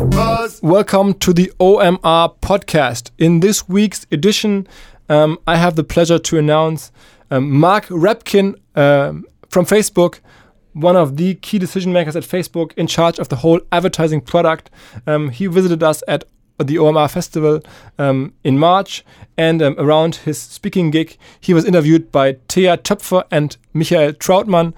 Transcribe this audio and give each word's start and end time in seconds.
Welcome 0.00 1.12
to 1.18 1.34
the 1.34 1.52
OMR 1.60 2.34
podcast. 2.40 3.10
In 3.18 3.40
this 3.40 3.68
week's 3.68 4.06
edition, 4.10 4.66
um, 5.10 5.38
I 5.46 5.56
have 5.56 5.76
the 5.76 5.84
pleasure 5.84 6.18
to 6.18 6.38
announce 6.38 6.90
um, 7.30 7.50
Mark 7.50 7.84
Rabkin 7.88 8.58
um, 8.76 9.26
from 9.50 9.66
Facebook, 9.66 10.20
one 10.72 10.96
of 10.96 11.18
the 11.18 11.34
key 11.34 11.58
decision 11.58 11.92
makers 11.92 12.16
at 12.16 12.22
Facebook 12.22 12.72
in 12.78 12.86
charge 12.86 13.18
of 13.18 13.28
the 13.28 13.36
whole 13.36 13.60
advertising 13.72 14.22
product. 14.22 14.70
Um, 15.06 15.28
he 15.28 15.46
visited 15.48 15.82
us 15.82 16.02
at 16.08 16.24
the 16.56 16.76
OMR 16.76 17.10
festival 17.10 17.60
um, 17.98 18.32
in 18.42 18.58
March, 18.58 19.04
and 19.36 19.60
um, 19.60 19.74
around 19.76 20.14
his 20.16 20.40
speaking 20.40 20.90
gig, 20.90 21.18
he 21.38 21.52
was 21.52 21.66
interviewed 21.66 22.10
by 22.10 22.38
Thea 22.48 22.78
Töpfer 22.78 23.24
and 23.30 23.54
Michael 23.74 24.14
Trautmann. 24.14 24.72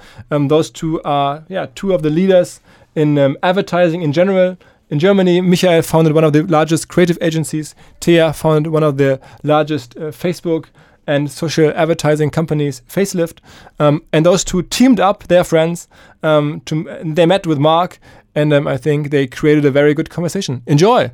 those 0.49 0.69
two 0.69 1.01
are 1.05 1.45
yeah 1.49 1.67
two 1.77 1.93
of 1.93 2.03
the 2.03 2.11
leaders 2.11 2.61
in 2.97 3.37
advertising 3.45 4.03
in 4.03 4.13
general 4.13 4.57
in 4.93 4.99
Germany, 4.99 5.41
Michael 5.41 5.81
founded 5.81 6.13
one 6.13 6.23
of 6.23 6.35
the 6.35 6.43
largest 6.43 6.89
creative 6.89 7.17
agencies. 7.23 7.75
Thea 8.03 8.35
founded 8.35 8.71
one 8.71 8.83
of 8.83 8.99
the 8.99 9.19
largest 9.43 9.97
uh, 9.97 10.13
Facebook 10.13 10.67
and 11.07 11.31
social 11.31 11.73
advertising 11.75 12.29
companies, 12.29 12.83
Facelift. 12.87 13.39
Um, 13.79 14.05
and 14.13 14.27
those 14.27 14.45
two 14.45 14.63
teamed 14.63 15.01
up, 15.01 15.25
their 15.29 15.45
friends. 15.45 15.89
Um, 16.23 16.61
to, 16.67 16.85
they 17.03 17.25
met 17.25 17.47
with 17.47 17.59
Mark, 17.59 17.99
and 18.35 18.53
um, 18.53 18.69
I 18.69 18.77
think 18.77 19.11
they 19.11 19.27
created 19.27 19.65
a 19.65 19.71
very 19.71 19.95
good 19.95 20.11
conversation. 20.11 20.63
Enjoy. 20.67 21.11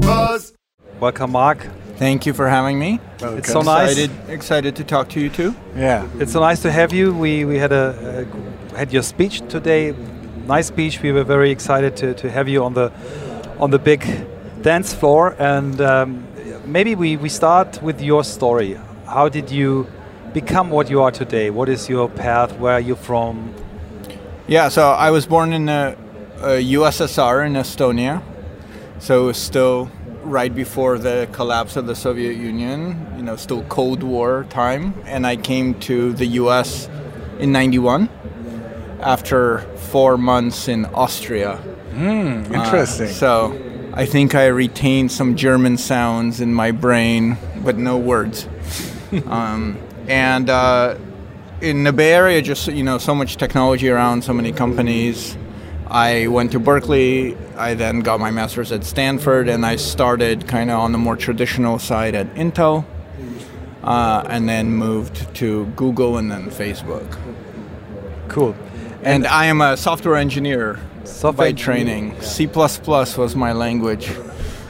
Buzz. 0.00 0.52
Welcome, 0.98 1.30
Mark. 1.30 1.68
Thank 1.98 2.26
you 2.26 2.32
for 2.32 2.48
having 2.48 2.80
me. 2.80 2.98
Welcome. 3.20 3.38
It's 3.38 3.52
so 3.52 3.60
nice. 3.62 3.96
Excited, 3.96 4.30
excited 4.30 4.76
to 4.76 4.84
talk 4.84 5.08
to 5.10 5.20
you 5.20 5.30
too. 5.30 5.54
Yeah, 5.76 6.08
it's 6.18 6.32
so 6.32 6.40
nice 6.40 6.60
to 6.62 6.72
have 6.72 6.92
you. 6.92 7.14
We 7.14 7.44
we 7.44 7.58
had 7.58 7.70
a, 7.70 8.26
a 8.72 8.76
had 8.76 8.92
your 8.92 9.04
speech 9.04 9.42
today 9.48 9.94
nice 10.46 10.66
speech. 10.66 11.02
We 11.02 11.12
were 11.12 11.24
very 11.24 11.50
excited 11.50 11.96
to, 11.98 12.14
to 12.14 12.30
have 12.30 12.48
you 12.48 12.64
on 12.64 12.74
the 12.74 12.92
on 13.58 13.70
the 13.70 13.78
big 13.78 14.04
dance 14.62 14.92
floor. 14.92 15.36
And 15.38 15.80
um, 15.80 16.26
maybe 16.64 16.94
we, 16.94 17.16
we 17.16 17.28
start 17.28 17.82
with 17.82 18.00
your 18.00 18.24
story. 18.24 18.78
How 19.06 19.28
did 19.28 19.50
you 19.50 19.86
become 20.32 20.70
what 20.70 20.90
you 20.90 21.02
are 21.02 21.10
today? 21.10 21.50
What 21.50 21.68
is 21.68 21.88
your 21.88 22.08
path? 22.08 22.58
Where 22.58 22.74
are 22.74 22.80
you 22.80 22.96
from? 22.96 23.54
Yeah, 24.48 24.68
so 24.68 24.90
I 24.90 25.10
was 25.10 25.26
born 25.26 25.52
in 25.52 25.66
the 25.66 25.96
USSR 26.40 27.46
in 27.46 27.52
Estonia. 27.52 28.22
So 28.98 29.24
it 29.24 29.26
was 29.26 29.38
still 29.38 29.90
right 30.22 30.54
before 30.54 30.98
the 30.98 31.28
collapse 31.32 31.76
of 31.76 31.86
the 31.86 31.94
Soviet 31.94 32.36
Union, 32.36 33.06
you 33.16 33.22
know, 33.22 33.36
still 33.36 33.62
Cold 33.64 34.02
War 34.02 34.46
time. 34.50 34.94
And 35.06 35.26
I 35.26 35.36
came 35.36 35.78
to 35.80 36.12
the 36.12 36.26
US 36.26 36.88
in 37.38 37.52
91 37.52 38.08
after 39.02 39.60
four 39.90 40.16
months 40.16 40.68
in 40.68 40.86
Austria. 40.86 41.60
Mm, 41.92 42.50
interesting. 42.52 43.08
Uh, 43.08 43.10
so 43.10 43.90
I 43.94 44.06
think 44.06 44.34
I 44.34 44.46
retained 44.46 45.12
some 45.12 45.36
German 45.36 45.76
sounds 45.76 46.40
in 46.40 46.54
my 46.54 46.70
brain, 46.70 47.36
but 47.62 47.76
no 47.76 47.98
words. 47.98 48.48
um, 49.26 49.78
and 50.08 50.48
uh, 50.48 50.96
in 51.60 51.84
the 51.84 51.92
Bay 51.92 52.14
Area, 52.14 52.40
just 52.40 52.68
you 52.68 52.82
know, 52.82 52.98
so 52.98 53.14
much 53.14 53.36
technology 53.36 53.88
around, 53.88 54.24
so 54.24 54.32
many 54.32 54.52
companies. 54.52 55.36
I 55.86 56.26
went 56.28 56.52
to 56.52 56.58
Berkeley. 56.58 57.36
I 57.56 57.74
then 57.74 58.00
got 58.00 58.18
my 58.18 58.30
master's 58.30 58.72
at 58.72 58.84
Stanford, 58.84 59.48
and 59.48 59.66
I 59.66 59.76
started 59.76 60.48
kind 60.48 60.70
of 60.70 60.80
on 60.80 60.92
the 60.92 60.98
more 60.98 61.16
traditional 61.16 61.78
side 61.78 62.14
at 62.14 62.34
Intel, 62.34 62.86
uh, 63.82 64.24
and 64.26 64.48
then 64.48 64.70
moved 64.70 65.34
to 65.36 65.66
Google 65.76 66.16
and 66.16 66.30
then 66.30 66.50
Facebook. 66.50 67.18
Cool. 68.28 68.56
And 69.02 69.26
I 69.26 69.46
am 69.46 69.60
a 69.60 69.76
software 69.76 70.14
engineer 70.16 70.78
software 71.04 71.48
by 71.48 71.52
training. 71.52 72.20
C++ 72.20 72.46
was 72.46 73.34
my 73.34 73.52
language 73.52 74.12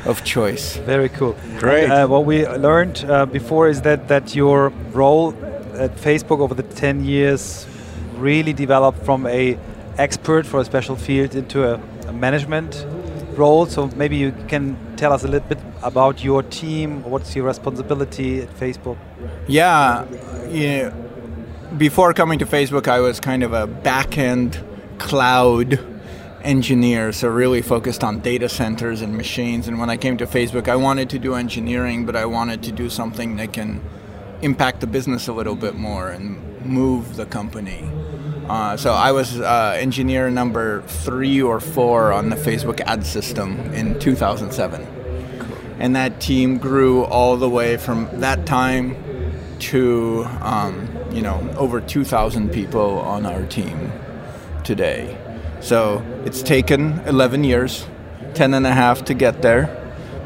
of 0.06 0.24
choice. 0.24 0.76
Very 0.78 1.10
cool. 1.10 1.36
Great. 1.58 1.90
Uh, 1.90 2.06
what 2.06 2.24
we 2.24 2.46
learned 2.48 3.04
uh, 3.08 3.26
before 3.26 3.68
is 3.68 3.82
that, 3.82 4.08
that 4.08 4.34
your 4.34 4.70
role 4.92 5.34
at 5.74 5.94
Facebook 5.96 6.40
over 6.40 6.54
the 6.54 6.62
10 6.62 7.04
years 7.04 7.66
really 8.16 8.54
developed 8.54 9.04
from 9.04 9.26
a 9.26 9.58
expert 9.98 10.46
for 10.46 10.60
a 10.60 10.64
special 10.64 10.96
field 10.96 11.34
into 11.34 11.64
a, 11.64 11.80
a 12.08 12.12
management 12.12 12.86
role. 13.36 13.66
So 13.66 13.88
maybe 13.88 14.16
you 14.16 14.32
can 14.48 14.78
tell 14.96 15.12
us 15.12 15.24
a 15.24 15.28
little 15.28 15.48
bit 15.48 15.58
about 15.82 16.24
your 16.24 16.42
team. 16.42 17.02
What's 17.04 17.36
your 17.36 17.44
responsibility 17.44 18.40
at 18.40 18.48
Facebook? 18.58 18.96
Yeah, 19.46 20.06
yeah 20.48 20.92
before 21.78 22.12
coming 22.12 22.38
to 22.38 22.46
Facebook, 22.46 22.88
I 22.88 23.00
was 23.00 23.20
kind 23.20 23.42
of 23.42 23.52
a 23.52 23.66
back 23.66 24.18
end 24.18 24.62
cloud 24.98 25.80
engineer, 26.42 27.12
so 27.12 27.28
really 27.28 27.62
focused 27.62 28.02
on 28.02 28.20
data 28.20 28.48
centers 28.48 29.00
and 29.00 29.16
machines. 29.16 29.68
And 29.68 29.78
when 29.78 29.88
I 29.88 29.96
came 29.96 30.16
to 30.18 30.26
Facebook, 30.26 30.68
I 30.68 30.76
wanted 30.76 31.10
to 31.10 31.18
do 31.18 31.34
engineering, 31.34 32.04
but 32.04 32.16
I 32.16 32.26
wanted 32.26 32.62
to 32.64 32.72
do 32.72 32.90
something 32.90 33.36
that 33.36 33.52
can 33.52 33.80
impact 34.42 34.80
the 34.80 34.86
business 34.86 35.28
a 35.28 35.32
little 35.32 35.54
bit 35.54 35.74
more 35.74 36.10
and 36.10 36.64
move 36.66 37.16
the 37.16 37.26
company. 37.26 37.88
Uh, 38.48 38.76
so 38.76 38.92
I 38.92 39.12
was 39.12 39.40
uh, 39.40 39.76
engineer 39.78 40.28
number 40.30 40.82
three 40.82 41.40
or 41.40 41.60
four 41.60 42.12
on 42.12 42.28
the 42.28 42.36
Facebook 42.36 42.80
ad 42.80 43.06
system 43.06 43.58
in 43.72 43.98
2007. 44.00 44.82
And 45.78 45.96
that 45.96 46.20
team 46.20 46.58
grew 46.58 47.04
all 47.04 47.36
the 47.36 47.48
way 47.48 47.76
from 47.76 48.08
that 48.20 48.46
time 48.46 48.96
to 49.60 50.26
um, 50.40 50.91
you 51.12 51.22
know 51.22 51.54
over 51.56 51.80
2,000 51.80 52.50
people 52.50 52.98
on 53.00 53.26
our 53.26 53.44
team 53.46 53.92
today. 54.64 55.16
So 55.60 56.04
it's 56.24 56.42
taken 56.42 56.98
11 57.06 57.44
years, 57.44 57.86
10 58.34 58.54
and 58.54 58.66
a 58.66 58.72
half 58.72 59.04
to 59.04 59.14
get 59.14 59.42
there, 59.42 59.70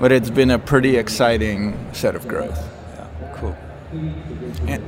but 0.00 0.12
it's 0.12 0.30
been 0.30 0.50
a 0.50 0.58
pretty 0.58 0.96
exciting 0.96 1.76
set 1.92 2.14
of 2.14 2.26
growth. 2.26 2.58
Yeah, 2.94 3.32
cool. 3.34 3.56
And 4.66 4.82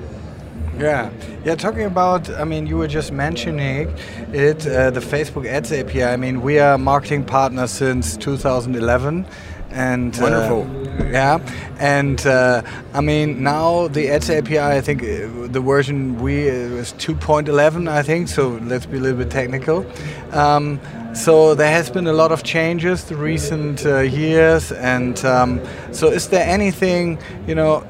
yeah, 0.79 1.11
yeah. 1.45 1.55
Talking 1.55 1.85
about, 1.85 2.31
I 2.31 2.45
mean, 2.45 2.67
you 2.67 2.79
were 2.79 2.87
just 2.87 3.13
mentioning 3.13 3.89
it, 4.33 4.67
uh, 4.67 4.91
the 4.91 5.01
Facebook 5.01 5.47
Ads 5.47 5.73
API. 5.73 6.05
I 6.05 6.17
mean, 6.17 6.41
we 6.41 6.59
are 6.61 6.79
marketing 6.79 7.25
partners 7.25 7.73
since 7.73 8.17
2011, 8.17 9.27
and 9.71 10.19
uh, 10.19 10.23
wonderful. 10.23 10.63
Uh, 10.63 10.88
yeah, 11.11 11.39
and 11.79 12.25
uh, 12.27 12.63
I 12.95 13.01
mean 13.01 13.43
now 13.43 13.89
the 13.89 14.11
Ads 14.11 14.31
API. 14.31 14.59
I 14.59 14.81
think 14.81 15.03
uh, 15.03 15.49
the 15.49 15.61
version 15.61 16.21
we 16.21 16.51
uh, 16.51 16.69
was 16.71 16.93
2.11. 16.95 17.89
I 17.89 18.03
think 18.03 18.29
so. 18.29 18.59
Let's 18.63 18.87
be 18.87 18.99
a 18.99 19.01
little 19.01 19.19
bit 19.19 19.31
technical. 19.31 19.87
Um, 20.33 20.81
so 21.15 21.55
there 21.55 21.71
has 21.71 21.91
been 21.91 22.07
a 22.07 22.13
lot 22.13 22.33
of 22.33 22.43
changes 22.43 23.05
the 23.05 23.17
recent 23.17 23.85
uh, 23.87 24.01
years, 24.01 24.73
and 24.73 25.25
um, 25.25 25.61
so 25.93 26.09
is 26.09 26.29
there 26.29 26.47
anything 26.49 27.19
you 27.47 27.55
know? 27.55 27.85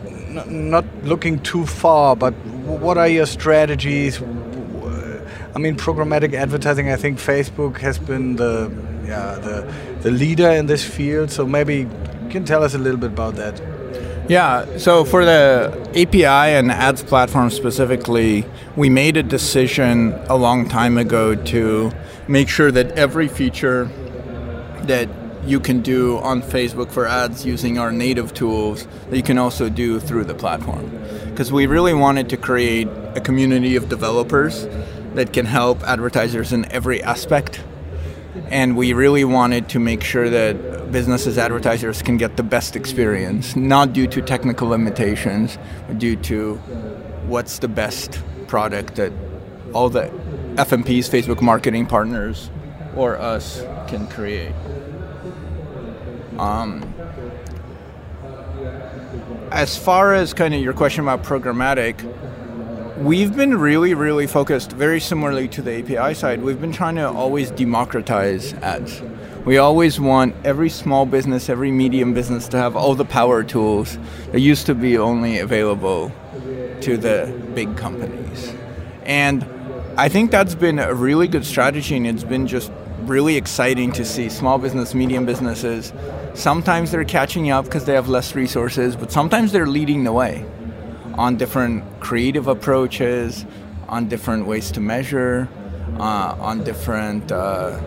not 0.46 0.84
looking 1.04 1.40
too 1.40 1.66
far, 1.66 2.14
but 2.14 2.32
what 2.66 2.98
are 2.98 3.08
your 3.08 3.26
strategies? 3.26 4.20
I 5.54 5.58
mean, 5.58 5.76
programmatic 5.76 6.34
advertising. 6.34 6.90
I 6.90 6.96
think 6.96 7.18
Facebook 7.18 7.78
has 7.78 7.98
been 7.98 8.36
the 8.36 8.70
yeah 9.04 9.36
the 9.36 9.74
the 10.02 10.10
leader 10.10 10.50
in 10.50 10.66
this 10.66 10.84
field. 10.84 11.30
So 11.30 11.46
maybe 11.46 11.88
can 12.28 12.44
tell 12.44 12.62
us 12.62 12.74
a 12.74 12.78
little 12.78 13.00
bit 13.00 13.10
about 13.10 13.34
that. 13.36 13.60
Yeah, 14.28 14.76
so 14.76 15.04
for 15.04 15.24
the 15.24 15.72
API 15.96 16.26
and 16.26 16.70
ads 16.70 17.02
platform 17.02 17.48
specifically, 17.48 18.44
we 18.76 18.90
made 18.90 19.16
a 19.16 19.22
decision 19.22 20.12
a 20.28 20.36
long 20.36 20.68
time 20.68 20.98
ago 20.98 21.34
to 21.34 21.90
make 22.28 22.48
sure 22.48 22.70
that 22.70 22.92
every 22.92 23.26
feature 23.26 23.86
that 24.82 25.08
you 25.46 25.58
can 25.58 25.80
do 25.80 26.18
on 26.18 26.42
Facebook 26.42 26.90
for 26.90 27.06
ads 27.06 27.46
using 27.46 27.78
our 27.78 27.90
native 27.90 28.34
tools 28.34 28.86
that 29.08 29.16
you 29.16 29.22
can 29.22 29.38
also 29.38 29.70
do 29.70 29.98
through 29.98 30.24
the 30.24 30.34
platform. 30.34 30.90
Because 31.30 31.50
we 31.50 31.66
really 31.66 31.94
wanted 31.94 32.28
to 32.28 32.36
create 32.36 32.88
a 33.14 33.20
community 33.20 33.76
of 33.76 33.88
developers 33.88 34.66
that 35.14 35.32
can 35.32 35.46
help 35.46 35.82
advertisers 35.84 36.52
in 36.52 36.70
every 36.70 37.02
aspect 37.02 37.62
and 38.50 38.76
we 38.76 38.92
really 38.92 39.24
wanted 39.24 39.68
to 39.68 39.78
make 39.78 40.02
sure 40.02 40.28
that 40.30 40.90
businesses 40.90 41.38
advertisers 41.38 42.02
can 42.02 42.16
get 42.16 42.36
the 42.36 42.42
best 42.42 42.76
experience 42.76 43.56
not 43.56 43.92
due 43.92 44.06
to 44.06 44.22
technical 44.22 44.68
limitations 44.68 45.58
but 45.86 45.98
due 45.98 46.16
to 46.16 46.54
what's 47.26 47.58
the 47.58 47.68
best 47.68 48.22
product 48.46 48.94
that 48.94 49.12
all 49.74 49.90
the 49.90 50.10
fmps 50.56 51.08
facebook 51.10 51.42
marketing 51.42 51.86
partners 51.86 52.50
or 52.98 53.16
us 53.16 53.62
can 53.86 54.06
create. 54.08 54.52
Um, 56.38 56.94
as 59.50 59.78
far 59.78 60.14
as 60.14 60.34
kind 60.34 60.52
of 60.54 60.60
your 60.60 60.72
question 60.72 61.02
about 61.04 61.22
programmatic 61.22 61.96
We've 62.98 63.36
been 63.36 63.56
really, 63.56 63.94
really 63.94 64.26
focused, 64.26 64.72
very 64.72 64.98
similarly 64.98 65.46
to 65.48 65.62
the 65.62 65.78
API 65.78 66.14
side, 66.14 66.42
we've 66.42 66.60
been 66.60 66.72
trying 66.72 66.96
to 66.96 67.08
always 67.08 67.52
democratize 67.52 68.54
ads. 68.54 69.00
We 69.44 69.56
always 69.56 70.00
want 70.00 70.34
every 70.44 70.68
small 70.68 71.06
business, 71.06 71.48
every 71.48 71.70
medium 71.70 72.12
business 72.12 72.48
to 72.48 72.56
have 72.56 72.74
all 72.74 72.96
the 72.96 73.04
power 73.04 73.44
tools 73.44 73.96
that 74.32 74.40
used 74.40 74.66
to 74.66 74.74
be 74.74 74.98
only 74.98 75.38
available 75.38 76.10
to 76.80 76.96
the 76.96 77.32
big 77.54 77.76
companies. 77.76 78.52
And 79.04 79.46
I 79.96 80.08
think 80.08 80.32
that's 80.32 80.56
been 80.56 80.80
a 80.80 80.92
really 80.92 81.28
good 81.28 81.46
strategy, 81.46 81.96
and 81.96 82.04
it's 82.04 82.24
been 82.24 82.48
just 82.48 82.72
really 83.02 83.36
exciting 83.36 83.92
to 83.92 84.04
see 84.04 84.28
small 84.28 84.58
business, 84.58 84.92
medium 84.92 85.24
businesses. 85.24 85.92
Sometimes 86.34 86.90
they're 86.90 87.04
catching 87.04 87.48
up 87.48 87.66
because 87.66 87.84
they 87.84 87.94
have 87.94 88.08
less 88.08 88.34
resources, 88.34 88.96
but 88.96 89.12
sometimes 89.12 89.52
they're 89.52 89.68
leading 89.68 90.02
the 90.02 90.12
way 90.12 90.44
on 91.18 91.36
different 91.36 91.82
creative 91.98 92.46
approaches, 92.46 93.44
on 93.88 94.08
different 94.08 94.46
ways 94.46 94.70
to 94.70 94.80
measure, 94.80 95.48
uh, 95.98 96.36
on 96.38 96.62
different 96.62 97.32
uh, 97.32 97.78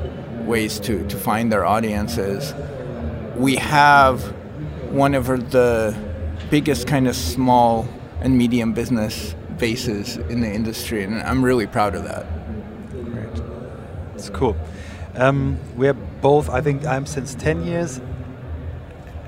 ways 0.42 0.80
to, 0.82 1.08
to 1.08 1.16
find 1.16 1.50
their 1.50 1.66
audiences. 1.66 2.54
We 3.38 3.56
have 3.56 4.22
one 4.92 5.16
of 5.16 5.28
the 5.52 5.98
biggest 6.50 6.88
kind 6.88 7.08
of 7.08 7.16
small 7.16 7.88
and 8.20 8.38
medium 8.38 8.74
business 8.74 9.34
bases 9.58 10.18
in 10.18 10.42
the 10.42 10.52
industry, 10.52 11.06
and 11.06 11.22
I'm 11.24 11.44
really 11.44 11.68
proud 11.68 11.96
of 11.96 12.04
that. 12.04 12.26
Great. 12.92 13.44
It's 14.14 14.30
cool. 14.30 14.58
Um, 15.16 15.58
we're 15.78 15.94
both, 15.94 16.50
I 16.50 16.60
think 16.60 16.86
I'm 16.86 17.06
since 17.06 17.34
10 17.36 17.66
years 17.66 18.02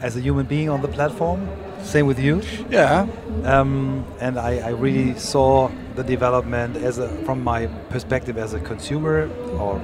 as 0.02 0.18
a 0.18 0.20
human 0.20 0.46
being 0.46 0.70
on 0.70 0.82
the 0.82 0.90
platform. 0.90 1.48
Same 1.84 2.08
with 2.08 2.20
you. 2.20 2.42
Yeah. 2.70 3.08
Um, 3.44 4.06
and 4.20 4.40
I, 4.40 4.60
I, 4.60 4.70
really 4.70 5.20
saw 5.20 5.70
the 5.96 6.04
development 6.04 6.78
as 6.78 6.98
a, 6.98 7.10
from 7.26 7.44
my 7.44 7.68
perspective 7.90 8.38
as 8.38 8.54
a 8.54 8.60
consumer 8.60 9.30
or 9.60 9.82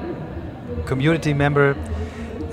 community 0.86 1.34
member. 1.34 1.75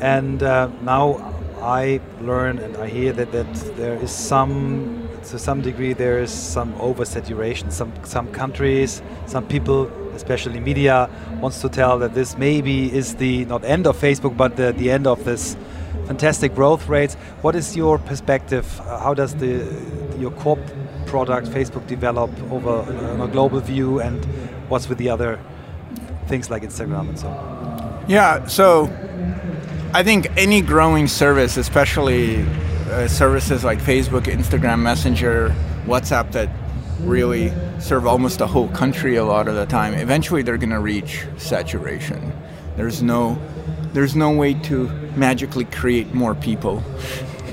And 0.01 0.43
uh, 0.43 0.69
now 0.83 1.33
I 1.63 2.01
learn 2.21 2.59
and 2.59 2.77
I 2.77 2.89
hear 2.89 3.13
that, 3.13 3.33
that 3.33 3.55
there 3.77 3.95
is 3.95 4.11
some, 4.11 5.09
to 5.25 5.39
some 5.39 5.63
degree, 5.63 5.93
there 5.93 6.19
is 6.19 6.31
some 6.31 6.75
oversaturation. 6.75 7.73
Some, 7.73 7.93
some 8.05 8.31
countries, 8.33 9.01
some 9.27 9.47
people, 9.47 9.87
especially 10.15 10.61
media, 10.61 11.09
wants 11.41 11.61
to 11.63 11.69
tell 11.69 11.99
that 12.01 12.15
this 12.15 12.37
maybe 12.37 12.93
is 12.93 13.15
the, 13.15 13.45
not 13.47 13.65
end 13.65 13.87
of 13.87 13.97
Facebook, 13.97 14.37
but 14.37 14.57
the, 14.57 14.73
the 14.73 14.91
end 14.91 15.07
of 15.07 15.25
this 15.25 15.57
fantastic 16.07 16.55
growth 16.55 16.89
rates. 16.89 17.15
What 17.43 17.55
is 17.55 17.77
your 17.77 17.99
perspective? 17.99 18.81
Uh, 18.81 18.99
how 18.99 19.15
does 19.15 19.35
the 19.35 19.67
your 20.19 20.31
core 20.31 20.59
product 21.07 21.47
Facebook 21.49 21.87
develop 21.87 22.31
over 22.51 22.81
a 23.23 23.29
global 23.29 23.61
view, 23.61 24.01
and 24.01 24.25
what's 24.69 24.89
with 24.89 24.99
the 24.99 25.11
other 25.11 25.39
things 26.27 26.51
like 26.51 26.63
Instagram 26.63 27.09
and 27.09 27.19
so 27.19 27.29
on? 27.29 28.05
Yeah, 28.09 28.47
so 28.47 28.85
I 29.93 30.03
think 30.03 30.29
any 30.37 30.61
growing 30.63 31.07
service, 31.09 31.57
especially 31.57 32.43
uh, 32.91 33.09
services 33.09 33.65
like 33.65 33.79
Facebook, 33.79 34.23
Instagram, 34.23 34.81
Messenger, 34.81 35.55
WhatsApp, 35.87 36.33
that 36.33 36.49
really 37.01 37.53
serve 37.79 38.07
almost 38.07 38.41
a 38.41 38.47
whole 38.47 38.69
country 38.69 39.17
a 39.17 39.25
lot 39.25 39.49
of 39.49 39.55
the 39.55 39.67
time, 39.67 39.95
eventually 39.95 40.43
they're 40.43 40.57
going 40.57 40.71
to 40.71 40.81
reach 40.81 41.27
saturation. 41.37 42.33
There's 42.77 43.03
no 43.03 43.39
there's 43.97 44.15
no 44.15 44.31
way 44.31 44.53
to 44.53 44.89
magically 45.17 45.65
create 45.65 46.13
more 46.13 46.35
people 46.35 46.81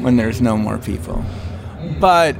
when 0.01 0.17
there's 0.17 0.41
no 0.41 0.57
more 0.57 0.77
people. 0.77 1.23
But 2.01 2.35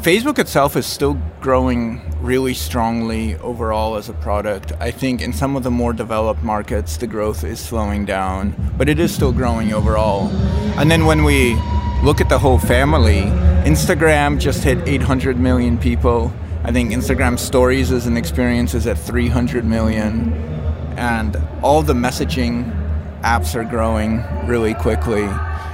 Facebook 0.00 0.38
itself 0.38 0.76
is 0.76 0.86
still 0.86 1.20
growing 1.40 2.00
really 2.20 2.54
strongly 2.54 3.34
overall 3.38 3.96
as 3.96 4.08
a 4.08 4.12
product. 4.12 4.70
I 4.78 4.92
think 4.92 5.20
in 5.20 5.32
some 5.32 5.56
of 5.56 5.64
the 5.64 5.72
more 5.72 5.92
developed 5.92 6.44
markets, 6.44 6.96
the 6.96 7.08
growth 7.08 7.42
is 7.42 7.58
slowing 7.58 8.04
down, 8.04 8.54
but 8.78 8.88
it 8.88 9.00
is 9.00 9.12
still 9.12 9.32
growing 9.32 9.72
overall. 9.72 10.28
And 10.78 10.88
then 10.88 11.04
when 11.04 11.24
we 11.24 11.56
look 12.04 12.20
at 12.20 12.28
the 12.28 12.38
whole 12.38 12.60
family, 12.60 13.22
Instagram 13.66 14.38
just 14.38 14.62
hit 14.62 14.78
800 14.86 15.36
million 15.36 15.78
people. 15.78 16.32
I 16.62 16.70
think 16.70 16.92
Instagram 16.92 17.36
Stories 17.36 17.90
as 17.90 18.06
an 18.06 18.16
experience 18.16 18.72
is 18.72 18.86
at 18.86 18.96
300 18.98 19.64
million. 19.64 20.32
And 20.96 21.36
all 21.60 21.82
the 21.82 21.94
messaging 21.94 22.81
apps 23.22 23.54
are 23.54 23.64
growing 23.64 24.22
really 24.46 24.74
quickly. 24.74 25.28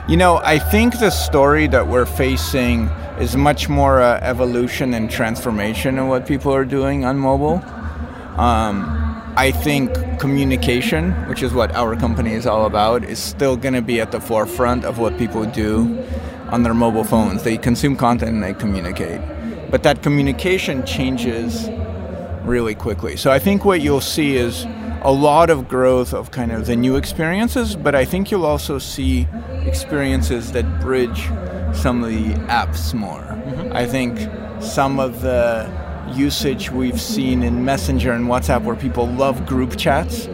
You 0.09 0.17
know, 0.17 0.41
I 0.43 0.59
think 0.59 0.99
the 0.99 1.11
story 1.11 1.67
that 1.69 1.87
we're 1.87 2.07
facing 2.07 2.89
is 3.19 3.37
much 3.37 3.69
more 3.69 4.01
uh, 4.01 4.21
evolution 4.23 4.95
and 4.95 5.11
transformation 5.11 5.99
of 5.99 6.09
what 6.09 6.27
people 6.27 6.55
are 6.55 6.65
doing 6.65 7.05
on 7.05 7.19
mobile. 7.19 7.63
Um, 8.39 9.09
I 9.37 9.51
think 9.53 9.93
communication, 10.19 11.13
which 11.29 11.43
is 11.43 11.53
what 11.53 11.75
our 11.75 11.95
company 11.97 12.33
is 12.33 12.47
all 12.47 12.67
about, 12.67 13.05
is 13.05 13.19
still 13.19 13.57
going 13.57 13.75
to 13.75 13.83
be 13.83 14.01
at 14.01 14.13
the 14.13 14.21
forefront 14.21 14.85
of 14.85 14.99
what 14.99 15.19
people 15.19 15.45
do 15.45 16.05
on 16.51 16.63
their 16.63 16.75
mobile 16.75 17.05
phones. 17.05 17.43
They 17.43 17.57
consume 17.57 17.97
content 17.97 18.33
and 18.33 18.43
they 18.43 18.55
communicate. 18.55 19.21
But 19.71 19.83
that 19.83 20.03
communication 20.03 20.87
changes 20.87 21.69
really 22.45 22.75
quickly. 22.75 23.17
So 23.17 23.31
I 23.31 23.39
think 23.39 23.65
what 23.65 23.81
you'll 23.81 24.01
see 24.01 24.37
is 24.37 24.65
a 25.03 25.13
lot 25.13 25.51
of 25.51 25.69
growth 25.69 26.13
of 26.13 26.31
kind 26.31 26.53
of 26.53 26.67
the 26.67 26.77
new 26.77 26.97
experiences, 26.97 27.77
but 27.77 27.95
I 27.95 28.05
think 28.05 28.31
you'll 28.31 28.47
also 28.47 28.79
see 28.79 29.29
experiences 29.65 30.53
that 30.53 30.81
bridge 30.81 31.29
some 31.75 32.03
of 32.03 32.11
the 32.11 32.35
apps 32.47 32.95
more. 32.95 33.21
Mm-hmm. 33.21 33.73
I 33.73 33.87
think 33.87 34.19
some 34.63 34.99
of 34.99 35.21
the 35.21 35.71
usage 36.15 36.71
we've 36.71 37.01
seen 37.01 37.43
in 37.43 37.65
Messenger 37.65 38.13
and 38.13 38.27
WhatsApp 38.27 38.65
where 38.65 38.77
people 38.77 39.07
love 39.07 39.47
group 39.47 39.77
chats 39.77 40.29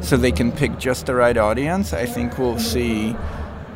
so 0.00 0.16
they 0.16 0.32
can 0.32 0.50
pick 0.52 0.78
just 0.78 1.06
the 1.06 1.14
right 1.14 1.36
audience, 1.36 1.92
I 1.92 2.06
think 2.06 2.38
we'll 2.38 2.58
see 2.58 3.16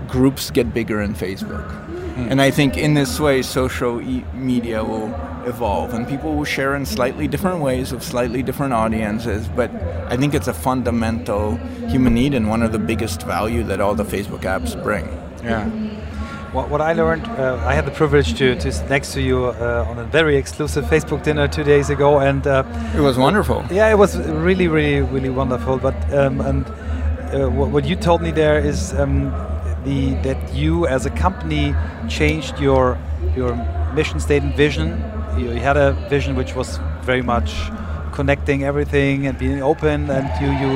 groups 0.09 0.51
get 0.51 0.75
bigger 0.75 1.01
in 1.01 1.15
Facebook. 1.15 1.84
Mm. 2.15 2.31
And 2.31 2.43
I 2.43 2.51
think 2.51 2.77
in 2.77 2.95
this 2.95 3.19
way, 3.19 3.43
social 3.43 4.01
e- 4.01 4.25
media 4.35 4.85
will 4.85 5.09
evolve 5.47 5.95
and 5.95 6.09
people 6.09 6.35
will 6.35 6.45
share 6.45 6.75
in 6.75 6.87
slightly 6.87 7.29
different 7.29 7.61
ways 7.61 7.93
with 7.93 8.03
slightly 8.03 8.43
different 8.43 8.73
audiences 8.73 9.47
but 9.49 9.71
i 10.09 10.17
think 10.17 10.35
it's 10.35 10.49
a 10.49 10.55
fundamental 10.55 11.57
human 11.89 12.15
need 12.15 12.35
and 12.35 12.49
one 12.49 12.63
of 12.63 12.73
the 12.73 12.79
biggest 12.79 13.23
value 13.23 13.63
that 13.63 13.81
all 13.81 13.95
the 13.95 14.05
facebook 14.05 14.41
apps 14.41 14.81
bring 14.83 15.05
yeah 15.43 15.69
what, 16.55 16.71
what 16.71 16.81
I 16.81 16.93
learned, 16.93 17.27
uh, 17.27 17.61
I 17.67 17.75
had 17.75 17.85
the 17.85 17.91
privilege 17.91 18.35
to, 18.35 18.55
to 18.55 18.71
sit 18.71 18.89
next 18.89 19.13
to 19.15 19.21
you 19.21 19.47
uh, 19.47 19.87
on 19.89 19.99
a 19.99 20.05
very 20.05 20.37
exclusive 20.37 20.85
Facebook 20.85 21.25
dinner 21.25 21.49
two 21.49 21.65
days 21.65 21.91
ago, 21.91 22.21
and 22.21 22.47
uh, 22.47 22.63
it 22.95 23.01
was 23.01 23.19
wonderful. 23.19 23.65
Yeah, 23.73 23.91
it 23.91 23.99
was 23.99 24.17
really, 24.17 24.69
really, 24.69 25.01
really 25.01 25.31
wonderful. 25.31 25.79
But 25.79 25.97
um, 26.15 26.41
and 26.41 26.65
uh, 27.35 27.51
what, 27.51 27.71
what, 27.71 27.85
you 27.85 27.97
told 27.97 28.23
me 28.23 28.31
there 28.31 28.61
is 28.61 28.95
um, 28.95 29.33
the 29.85 30.15
that 30.23 30.55
you 30.55 30.87
as 30.87 31.07
a 31.07 31.11
company 31.11 31.75
changed 32.09 32.59
your 32.59 32.99
your 33.37 33.55
mission 33.95 34.21
statement 34.21 34.57
vision 34.57 35.03
you 35.39 35.51
had 35.51 35.77
a 35.77 35.93
vision 36.09 36.37
which 36.37 36.55
was 36.55 36.79
very 37.03 37.23
much 37.23 37.71
connecting 38.13 38.63
everything 38.63 39.27
and 39.27 39.37
being 39.39 39.63
open, 39.63 40.09
and 40.11 40.27
you 40.41 40.51
you 40.63 40.71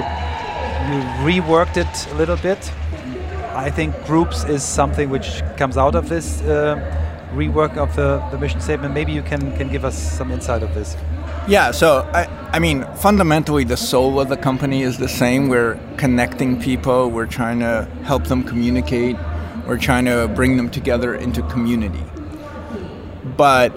you 0.88 0.98
reworked 1.24 1.76
it 1.76 2.12
a 2.12 2.14
little 2.14 2.36
bit. 2.36 2.58
I 3.54 3.70
think 3.70 3.94
groups 4.06 4.44
is 4.44 4.62
something 4.62 5.10
which 5.10 5.42
comes 5.56 5.76
out 5.76 5.94
of 5.94 6.08
this 6.08 6.40
uh, 6.42 6.76
rework 7.34 7.76
of 7.76 7.94
the, 7.96 8.22
the 8.30 8.38
mission 8.38 8.60
statement. 8.60 8.94
Maybe 8.94 9.12
you 9.12 9.22
can 9.22 9.56
can 9.56 9.68
give 9.68 9.84
us 9.84 9.96
some 9.96 10.32
insight 10.32 10.62
of 10.62 10.74
this. 10.74 10.96
Yeah, 11.48 11.70
so 11.70 12.00
I, 12.12 12.26
I 12.52 12.58
mean, 12.58 12.84
fundamentally, 12.96 13.64
the 13.64 13.78
soul 13.78 14.20
of 14.20 14.28
the 14.28 14.36
company 14.36 14.82
is 14.82 14.98
the 14.98 15.08
same. 15.08 15.48
We're 15.48 15.80
connecting 15.96 16.60
people, 16.60 17.10
we're 17.10 17.24
trying 17.24 17.60
to 17.60 17.88
help 18.04 18.24
them 18.24 18.44
communicate, 18.44 19.16
we're 19.66 19.78
trying 19.78 20.04
to 20.04 20.28
bring 20.28 20.58
them 20.58 20.68
together 20.68 21.14
into 21.14 21.40
community. 21.44 22.04
But 23.38 23.72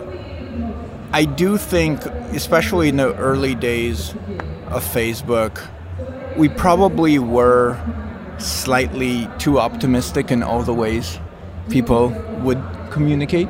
I 1.13 1.23
do 1.23 1.55
think, 1.55 2.05
especially 2.35 2.89
in 2.89 2.97
the 2.97 3.15
early 3.15 3.55
days 3.55 4.15
of 4.67 4.83
Facebook, 4.83 5.65
we 6.35 6.49
probably 6.49 7.19
were 7.19 7.79
slightly 8.37 9.29
too 9.37 9.59
optimistic 9.59 10.29
in 10.29 10.43
all 10.43 10.61
the 10.61 10.73
ways 10.73 11.19
people 11.69 12.09
would 12.41 12.61
communicate. 12.89 13.47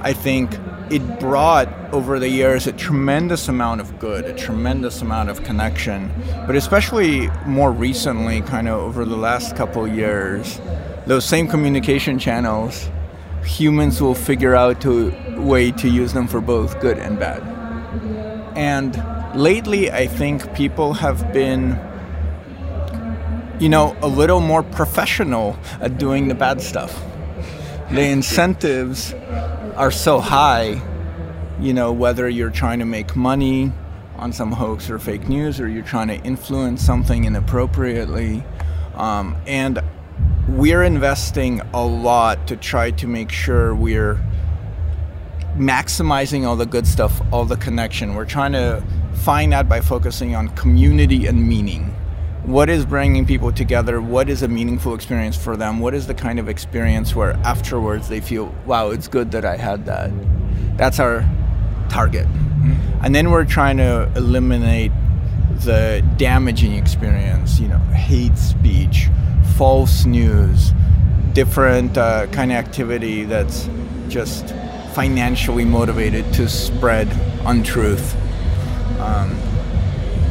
I 0.00 0.14
think 0.14 0.56
it 0.94 1.18
brought 1.18 1.68
over 1.92 2.20
the 2.20 2.28
years 2.28 2.68
a 2.68 2.72
tremendous 2.72 3.48
amount 3.48 3.80
of 3.80 3.98
good, 3.98 4.24
a 4.26 4.32
tremendous 4.32 5.02
amount 5.02 5.28
of 5.28 5.42
connection, 5.42 6.08
but 6.46 6.54
especially 6.54 7.28
more 7.46 7.72
recently, 7.72 8.40
kind 8.42 8.68
of 8.68 8.78
over 8.78 9.04
the 9.04 9.16
last 9.16 9.56
couple 9.56 9.88
years, 9.88 10.60
those 11.06 11.24
same 11.24 11.48
communication 11.48 12.16
channels 12.16 12.88
humans 13.44 14.00
will 14.00 14.14
figure 14.14 14.54
out 14.54 14.84
a 14.84 15.10
way 15.36 15.72
to 15.72 15.88
use 15.88 16.12
them 16.12 16.28
for 16.28 16.40
both 16.40 16.78
good 16.80 16.96
and 16.98 17.18
bad. 17.18 17.42
And 18.56 18.94
lately, 19.36 19.90
I 19.90 20.06
think 20.06 20.54
people 20.54 20.94
have 20.94 21.32
been, 21.32 21.78
you 23.58 23.68
know, 23.68 23.96
a 24.00 24.08
little 24.08 24.40
more 24.40 24.62
professional 24.62 25.58
at 25.80 25.98
doing 25.98 26.28
the 26.28 26.34
bad 26.34 26.62
stuff. 26.62 27.02
The 27.90 28.02
incentives 28.02 29.12
are 29.76 29.90
so 29.90 30.20
high, 30.20 30.80
you 31.60 31.72
know, 31.72 31.92
whether 31.92 32.28
you're 32.28 32.50
trying 32.50 32.78
to 32.78 32.84
make 32.84 33.16
money 33.16 33.72
on 34.16 34.32
some 34.32 34.52
hoax 34.52 34.88
or 34.88 34.98
fake 34.98 35.28
news 35.28 35.60
or 35.60 35.68
you're 35.68 35.82
trying 35.82 36.08
to 36.08 36.16
influence 36.18 36.82
something 36.82 37.24
inappropriately. 37.24 38.44
Um, 38.94 39.36
and 39.46 39.80
we're 40.48 40.84
investing 40.84 41.60
a 41.72 41.84
lot 41.84 42.46
to 42.48 42.56
try 42.56 42.92
to 42.92 43.06
make 43.06 43.30
sure 43.30 43.74
we're 43.74 44.20
maximizing 45.56 46.46
all 46.46 46.56
the 46.56 46.66
good 46.66 46.86
stuff, 46.86 47.20
all 47.32 47.44
the 47.44 47.56
connection. 47.56 48.14
We're 48.14 48.24
trying 48.24 48.52
to 48.52 48.82
find 49.14 49.52
that 49.52 49.68
by 49.68 49.80
focusing 49.80 50.34
on 50.34 50.48
community 50.50 51.26
and 51.26 51.48
meaning. 51.48 51.94
What 52.44 52.68
is 52.68 52.84
bringing 52.84 53.24
people 53.24 53.52
together? 53.52 54.00
What 54.00 54.28
is 54.28 54.42
a 54.42 54.48
meaningful 54.48 54.94
experience 54.94 55.36
for 55.36 55.56
them? 55.56 55.80
What 55.80 55.94
is 55.94 56.06
the 56.06 56.14
kind 56.14 56.38
of 56.38 56.48
experience 56.48 57.14
where 57.14 57.32
afterwards 57.44 58.08
they 58.08 58.20
feel, 58.20 58.54
wow, 58.66 58.90
it's 58.90 59.08
good 59.08 59.30
that 59.30 59.44
I 59.44 59.56
had 59.56 59.86
that? 59.86 60.10
That's 60.76 61.00
our 61.00 61.24
target. 61.88 62.26
Mm-hmm. 62.26 63.04
And 63.04 63.14
then 63.14 63.30
we're 63.30 63.46
trying 63.46 63.78
to 63.78 64.10
eliminate 64.14 64.92
the 65.60 66.04
damaging 66.18 66.74
experience, 66.74 67.58
you 67.60 67.68
know, 67.68 67.78
hate 67.78 68.36
speech, 68.36 69.08
false 69.56 70.04
news, 70.04 70.72
different 71.32 71.96
uh, 71.96 72.26
kind 72.26 72.52
of 72.52 72.58
activity 72.58 73.24
that's 73.24 73.68
just 74.08 74.54
financially 74.94 75.64
motivated 75.64 76.30
to 76.34 76.48
spread 76.48 77.08
untruth. 77.46 78.14
Um, 79.00 79.30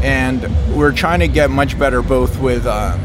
and 0.03 0.75
we're 0.75 0.91
trying 0.91 1.21
to 1.21 1.29
get 1.29 1.49
much 1.49 1.79
better 1.79 2.01
both 2.01 2.37
with 2.39 2.65
uh, 2.65 2.97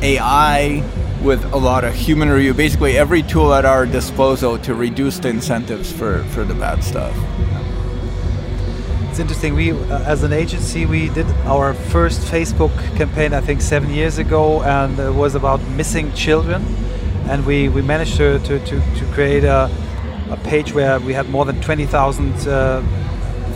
AI, 0.00 0.82
with 1.22 1.44
a 1.52 1.58
lot 1.58 1.84
of 1.84 1.94
human 1.94 2.30
review, 2.30 2.54
basically 2.54 2.96
every 2.96 3.22
tool 3.22 3.52
at 3.52 3.66
our 3.66 3.84
disposal 3.84 4.58
to 4.58 4.74
reduce 4.74 5.18
the 5.18 5.28
incentives 5.28 5.92
for, 5.92 6.24
for 6.24 6.42
the 6.42 6.54
bad 6.54 6.82
stuff. 6.82 7.14
It's 9.10 9.18
interesting. 9.18 9.54
We, 9.54 9.72
uh, 9.72 10.02
as 10.04 10.22
an 10.22 10.32
agency, 10.32 10.86
we 10.86 11.10
did 11.10 11.26
our 11.44 11.74
first 11.74 12.22
Facebook 12.22 12.74
campaign, 12.96 13.34
I 13.34 13.42
think, 13.42 13.60
seven 13.60 13.90
years 13.90 14.16
ago, 14.16 14.62
and 14.62 14.98
it 14.98 15.12
was 15.12 15.34
about 15.34 15.60
missing 15.70 16.14
children. 16.14 16.64
And 17.28 17.44
we, 17.44 17.68
we 17.68 17.82
managed 17.82 18.16
to, 18.16 18.38
to, 18.38 18.58
to, 18.58 18.80
to 18.80 19.04
create 19.12 19.44
a, 19.44 19.70
a 20.30 20.38
page 20.44 20.72
where 20.72 20.98
we 20.98 21.12
had 21.12 21.28
more 21.28 21.44
than 21.44 21.60
20,000 21.60 22.48
uh, 22.48 22.82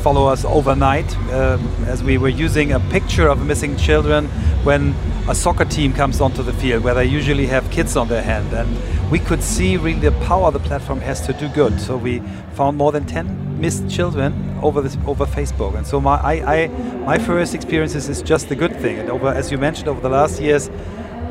follow 0.04 0.26
us 0.26 0.44
overnight 0.44 1.16
um, 1.32 1.66
as 1.86 2.04
we 2.04 2.18
were 2.18 2.28
using 2.28 2.72
a 2.72 2.80
picture 2.90 3.26
of 3.26 3.46
missing 3.46 3.74
children 3.74 4.26
when 4.62 4.94
a 5.30 5.34
soccer 5.34 5.64
team 5.64 5.94
comes 5.94 6.20
onto 6.20 6.42
the 6.42 6.52
field 6.52 6.84
where 6.84 6.92
they 6.92 7.06
usually 7.06 7.46
have 7.46 7.64
kids 7.70 7.96
on 7.96 8.06
their 8.08 8.20
hand. 8.20 8.52
And 8.52 8.68
we 9.10 9.18
could 9.18 9.42
see 9.42 9.78
really 9.78 10.00
the 10.10 10.12
power 10.26 10.50
the 10.50 10.58
platform 10.58 11.00
has 11.00 11.22
to 11.22 11.32
do 11.32 11.48
good. 11.48 11.80
So 11.80 11.96
we 11.96 12.20
found 12.52 12.76
more 12.76 12.92
than 12.92 13.06
10 13.06 13.58
missed 13.58 13.88
children 13.88 14.58
over 14.62 14.82
this 14.82 14.98
over 15.06 15.24
facebook. 15.24 15.74
And 15.74 15.86
so 15.86 16.02
my 16.02 16.16
I, 16.16 16.34
I 16.54 16.66
my 17.06 17.16
first 17.16 17.54
experiences 17.54 18.10
is 18.10 18.20
just 18.20 18.50
a 18.50 18.54
good 18.54 18.76
thing. 18.82 18.98
And 18.98 19.08
over 19.08 19.28
as 19.28 19.50
you 19.50 19.56
mentioned 19.56 19.88
over 19.88 20.02
the 20.02 20.10
last 20.10 20.38
years 20.38 20.68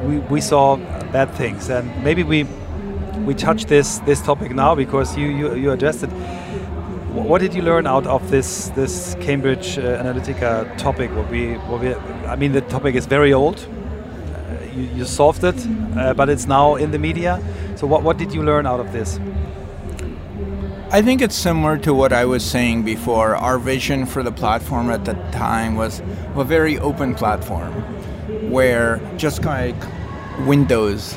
we, 0.04 0.18
we 0.34 0.42
saw 0.42 0.78
bad 1.18 1.30
things. 1.36 1.70
And 1.70 1.86
maybe 2.04 2.24
we 2.24 2.48
we 3.24 3.36
touch 3.36 3.66
this 3.66 4.00
this 4.00 4.20
topic 4.24 4.52
now 4.52 4.74
because 4.74 5.16
you 5.16 5.28
you, 5.28 5.56
you 5.56 5.72
addressed 5.72 6.02
it 6.02 6.10
what 7.14 7.42
did 7.42 7.54
you 7.54 7.62
learn 7.62 7.86
out 7.86 8.08
of 8.08 8.32
this 8.32 8.70
this 8.70 9.16
Cambridge 9.22 9.78
uh, 9.78 10.02
Analytica 10.04 10.76
topic? 10.78 11.12
What 11.12 11.30
we, 11.30 11.54
what 11.70 11.80
we, 11.82 11.94
I 12.26 12.36
mean, 12.36 12.54
the 12.54 12.62
topic 12.62 12.96
is 12.96 13.06
very 13.06 13.32
old. 13.32 13.60
Uh, 13.60 14.64
you, 14.76 14.82
you, 14.96 15.06
solved 15.06 15.44
it, 15.44 15.56
uh, 15.96 16.16
but 16.16 16.28
it's 16.28 16.48
now 16.48 16.76
in 16.76 16.90
the 16.90 16.98
media. 16.98 17.40
So, 17.76 17.86
what, 17.86 18.02
what 18.02 18.18
did 18.18 18.34
you 18.34 18.42
learn 18.42 18.66
out 18.66 18.80
of 18.80 18.92
this? 18.92 19.20
I 20.90 21.04
think 21.04 21.22
it's 21.22 21.36
similar 21.36 21.78
to 21.80 21.94
what 21.94 22.14
I 22.14 22.26
was 22.26 22.44
saying 22.44 22.84
before. 22.84 23.36
Our 23.36 23.60
vision 23.60 24.08
for 24.08 24.24
the 24.24 24.32
platform 24.32 24.90
at 24.90 25.06
the 25.06 25.14
time 25.32 25.76
was 25.76 26.02
a 26.36 26.44
very 26.44 26.80
open 26.80 27.14
platform 27.14 27.74
where 28.50 29.00
just 29.18 29.46
like 29.46 29.76
Windows 30.48 31.16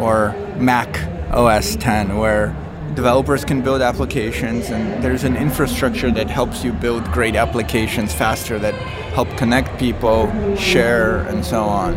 or 0.00 0.34
Mac 0.56 1.00
OS 1.32 1.76
10, 1.76 2.16
where 2.16 2.56
developers 2.98 3.44
can 3.44 3.62
build 3.62 3.80
applications 3.80 4.70
and 4.70 5.04
there's 5.04 5.22
an 5.22 5.36
infrastructure 5.36 6.10
that 6.10 6.28
helps 6.28 6.64
you 6.64 6.72
build 6.72 7.04
great 7.12 7.36
applications 7.36 8.12
faster 8.12 8.58
that 8.58 8.74
help 9.14 9.28
connect 9.36 9.78
people 9.78 10.26
share 10.56 11.18
and 11.28 11.44
so 11.44 11.62
on. 11.62 11.94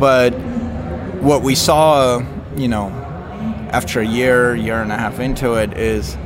But 0.00 0.30
what 1.22 1.42
we 1.42 1.54
saw 1.54 2.24
you 2.56 2.66
know 2.66 2.88
after 3.70 4.00
a 4.00 4.04
year 4.04 4.56
year 4.56 4.82
and 4.82 4.90
a 4.90 4.96
half 4.96 5.20
into 5.20 5.54
it 5.54 5.78
is 5.78 6.16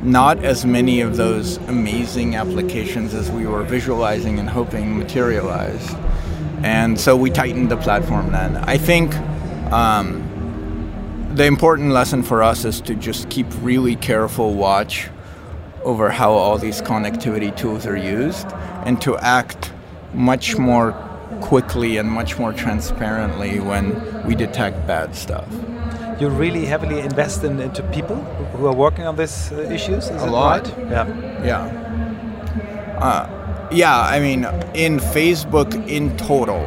not 0.00 0.42
as 0.42 0.64
many 0.64 1.02
of 1.02 1.18
those 1.18 1.58
amazing 1.68 2.34
applications 2.34 3.12
as 3.12 3.30
we 3.30 3.46
were 3.46 3.62
visualizing 3.62 4.38
and 4.38 4.48
hoping 4.48 4.96
materialized. 4.96 5.94
And 6.62 6.98
so 6.98 7.14
we 7.14 7.28
tightened 7.28 7.70
the 7.70 7.76
platform 7.76 8.32
then. 8.32 8.56
I 8.56 8.78
think 8.78 9.14
um, 9.70 10.25
the 11.36 11.44
important 11.44 11.90
lesson 11.92 12.22
for 12.22 12.42
us 12.42 12.64
is 12.64 12.80
to 12.80 12.94
just 12.94 13.28
keep 13.28 13.46
really 13.60 13.94
careful 13.94 14.54
watch 14.54 15.08
over 15.84 16.08
how 16.08 16.32
all 16.32 16.56
these 16.56 16.80
connectivity 16.80 17.54
tools 17.54 17.84
are 17.84 17.96
used 17.96 18.46
and 18.86 19.02
to 19.02 19.18
act 19.18 19.70
much 20.14 20.56
more 20.56 20.92
quickly 21.42 21.98
and 21.98 22.10
much 22.10 22.38
more 22.38 22.54
transparently 22.54 23.60
when 23.60 23.86
we 24.26 24.34
detect 24.34 24.86
bad 24.86 25.14
stuff. 25.14 25.46
You 26.18 26.30
really 26.30 26.64
heavily 26.64 27.00
invest 27.00 27.44
in, 27.44 27.60
into 27.60 27.82
people 27.92 28.16
who 28.56 28.66
are 28.66 28.74
working 28.74 29.06
on 29.06 29.16
these 29.16 29.52
uh, 29.52 29.60
issues. 29.70 30.08
Is 30.08 30.22
a 30.22 30.30
lot. 30.30 30.66
Right? 30.66 30.90
Yeah. 30.90 31.44
Yeah. 31.44 32.98
Uh, 32.98 33.68
yeah. 33.70 34.00
I 34.00 34.20
mean, 34.20 34.44
in 34.74 34.98
Facebook 34.98 35.86
in 35.86 36.16
total, 36.16 36.64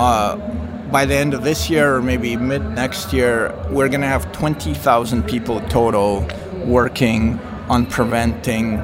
uh, 0.00 0.49
by 0.90 1.04
the 1.04 1.14
end 1.14 1.34
of 1.34 1.44
this 1.44 1.70
year 1.70 1.96
or 1.96 2.02
maybe 2.02 2.36
mid 2.36 2.62
next 2.70 3.12
year, 3.12 3.54
we're 3.70 3.88
going 3.88 4.00
to 4.00 4.06
have 4.06 4.30
20,000 4.32 5.22
people 5.24 5.60
total 5.68 6.26
working 6.64 7.38
on 7.68 7.86
preventing 7.86 8.76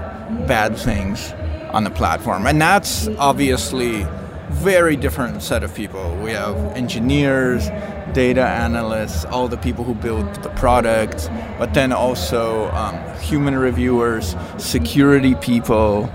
bad 0.47 0.77
things 0.77 1.33
on 1.73 1.85
the 1.85 1.91
platform. 1.91 2.47
And 2.47 2.61
that's 2.61 3.09
obviously 3.19 4.07
very 4.51 4.97
different 4.97 5.43
set 5.43 5.65
of 5.65 5.75
people. 5.75 6.17
We 6.23 6.31
have 6.31 6.57
engineers, 6.77 7.69
data 8.13 8.47
analysts, 8.47 9.25
all 9.25 9.49
the 9.49 9.57
people 9.57 9.85
who 9.85 9.95
build 9.95 10.33
the 10.43 10.51
product, 10.51 11.29
but 11.59 11.75
then 11.75 11.93
also 11.93 12.71
um, 12.71 12.97
human 13.19 13.57
reviewers, 13.57 14.37
security 14.59 15.35
people, 15.35 16.09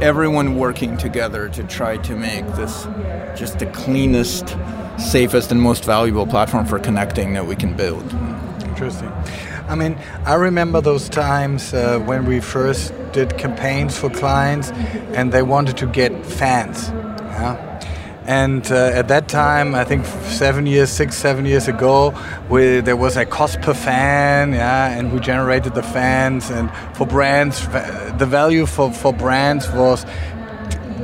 everyone 0.00 0.56
working 0.56 0.96
together 0.96 1.50
to 1.50 1.62
try 1.64 1.98
to 1.98 2.16
make 2.16 2.46
this 2.56 2.84
just 3.38 3.58
the 3.58 3.66
cleanest 3.66 4.56
safest 5.00 5.50
and 5.50 5.60
most 5.60 5.84
valuable 5.84 6.26
platform 6.26 6.66
for 6.66 6.78
connecting 6.78 7.34
that 7.34 7.46
we 7.46 7.56
can 7.56 7.74
build. 7.74 8.04
Interesting. 8.64 9.12
I 9.68 9.74
mean, 9.74 9.98
I 10.24 10.34
remember 10.34 10.80
those 10.80 11.08
times 11.08 11.72
uh, 11.72 11.98
when 12.00 12.26
we 12.26 12.40
first 12.40 12.92
did 13.12 13.38
campaigns 13.38 13.96
for 13.96 14.10
clients 14.10 14.70
and 15.14 15.32
they 15.32 15.42
wanted 15.42 15.76
to 15.78 15.86
get 15.86 16.26
fans. 16.26 16.88
Yeah? 16.88 17.66
And 18.26 18.70
uh, 18.70 18.92
at 18.94 19.08
that 19.08 19.28
time, 19.28 19.74
I 19.74 19.84
think 19.84 20.04
seven 20.04 20.66
years, 20.66 20.90
six, 20.90 21.16
seven 21.16 21.46
years 21.46 21.68
ago, 21.68 22.14
we, 22.48 22.80
there 22.80 22.96
was 22.96 23.16
a 23.16 23.24
cost 23.24 23.60
per 23.60 23.74
fan, 23.74 24.52
yeah, 24.52 24.96
and 24.96 25.12
we 25.12 25.20
generated 25.20 25.74
the 25.74 25.82
fans. 25.82 26.50
And 26.50 26.70
for 26.94 27.06
brands, 27.06 27.66
the 27.66 28.26
value 28.28 28.66
for, 28.66 28.92
for 28.92 29.12
brands 29.12 29.68
was 29.72 30.04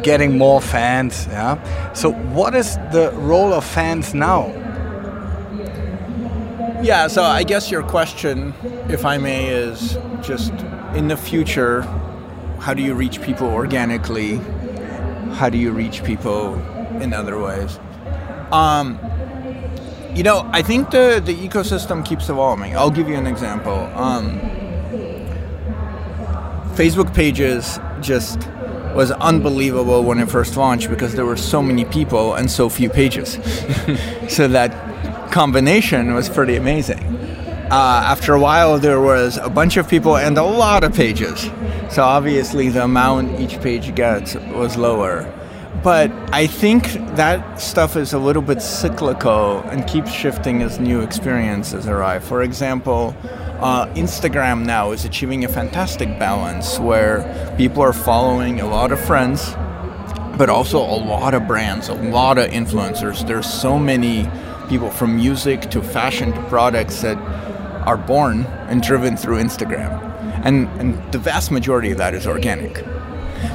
getting 0.03 0.39
more 0.39 0.61
fans. 0.61 1.27
Yeah. 1.27 1.93
So 1.93 2.13
what 2.13 2.55
is 2.55 2.77
the 2.93 3.13
role 3.15 3.53
of 3.53 3.65
fans 3.65 4.15
now? 4.15 4.49
Yeah. 6.83 7.09
So 7.09 7.23
I 7.23 7.43
guess 7.43 7.71
your 7.71 7.83
question, 7.83 8.55
if 8.89 9.05
I 9.05 9.19
may, 9.19 9.49
is 9.49 9.99
just 10.23 10.53
in 10.95 11.09
the 11.09 11.17
future, 11.17 11.83
how 12.61 12.75
do 12.75 12.83
you 12.83 12.95
reach 12.95 13.21
people 13.23 13.49
organically? 13.49 14.41
How 15.35 15.49
do 15.51 15.59
you 15.59 15.73
reach 15.73 16.03
people 16.05 16.55
in 17.01 17.13
other 17.13 17.39
ways? 17.39 17.79
Um, 18.53 18.99
you 20.15 20.23
know, 20.23 20.49
I 20.53 20.63
think 20.63 20.91
the, 20.91 21.21
the 21.23 21.35
ecosystem 21.35 22.05
keeps 22.05 22.29
evolving. 22.31 22.75
I'll 22.77 22.91
give 22.91 23.09
you 23.09 23.17
an 23.17 23.27
example. 23.27 23.75
Um, 23.95 24.41
Facebook 26.75 27.15
pages 27.15 27.79
just 28.01 28.49
was 28.97 29.11
unbelievable 29.13 30.03
when 30.03 30.19
it 30.19 30.31
first 30.31 30.57
launched 30.57 30.91
because 30.91 31.15
there 31.15 31.27
were 31.27 31.37
so 31.37 31.63
many 31.63 31.85
people 31.85 32.35
and 32.35 32.51
so 32.51 32.69
few 32.69 32.89
pages. 32.89 33.39
so 34.29 34.49
that 34.49 35.31
combination 35.31 36.15
was 36.15 36.29
pretty 36.29 36.57
amazing. 36.57 37.01
Uh, 37.71 38.03
after 38.07 38.33
a 38.35 38.41
while, 38.41 38.79
there 38.79 39.01
was 39.01 39.39
a 39.39 39.51
bunch 39.51 39.77
of 39.77 39.89
people 39.89 40.17
and 40.17 40.39
a 40.39 40.43
lot 40.43 40.85
of 40.85 40.95
pages. 40.95 41.51
So 41.91 42.03
obviously, 42.03 42.69
the 42.69 42.85
amount 42.85 43.41
each 43.41 43.61
page 43.61 43.95
gets 43.95 44.35
was 44.35 44.77
lower. 44.77 45.33
But 45.83 46.11
I 46.33 46.47
think 46.47 46.93
that 47.17 47.61
stuff 47.61 47.97
is 47.97 48.13
a 48.13 48.19
little 48.19 48.43
bit 48.43 48.63
cyclical 48.63 49.61
and 49.71 49.87
keeps 49.87 50.11
shifting 50.11 50.63
as 50.63 50.81
new 50.81 51.01
experiences 51.01 51.87
arrive. 51.87 52.25
For 52.25 52.43
example, 52.43 53.15
uh, 53.61 53.87
Instagram 53.95 54.65
now 54.65 54.93
is 54.93 55.05
achieving 55.05 55.45
a 55.45 55.49
fantastic 55.49 56.19
balance 56.19 56.79
where 56.79 57.55
people 57.57 57.83
are 57.83 57.93
following 57.93 58.61
a 58.61 58.67
lot 58.67 58.93
of 58.93 59.01
friends, 59.01 59.55
but 60.37 60.51
also 60.51 60.79
a 60.79 60.99
lot 60.99 61.35
of 61.35 61.47
brands, 61.47 61.89
a 61.89 61.95
lot 61.95 62.39
of 62.39 62.51
influencers. 62.51 63.27
There's 63.27 63.47
so 63.47 63.79
many 63.79 64.29
people 64.69 64.91
from 64.91 65.17
music 65.17 65.63
to 65.71 65.83
fashion 65.83 66.33
to 66.33 66.43
products 66.45 67.03
that 67.03 67.17
are 67.87 67.97
born 67.97 68.45
and 68.69 68.83
driven 68.83 69.17
through 69.17 69.39
Instagram. 69.39 70.03
And, 70.45 70.69
and 70.81 71.13
the 71.13 71.19
vast 71.19 71.51
majority 71.51 71.91
of 71.93 71.99
that 71.99 72.15
is 72.15 72.27
organic. 72.27 72.85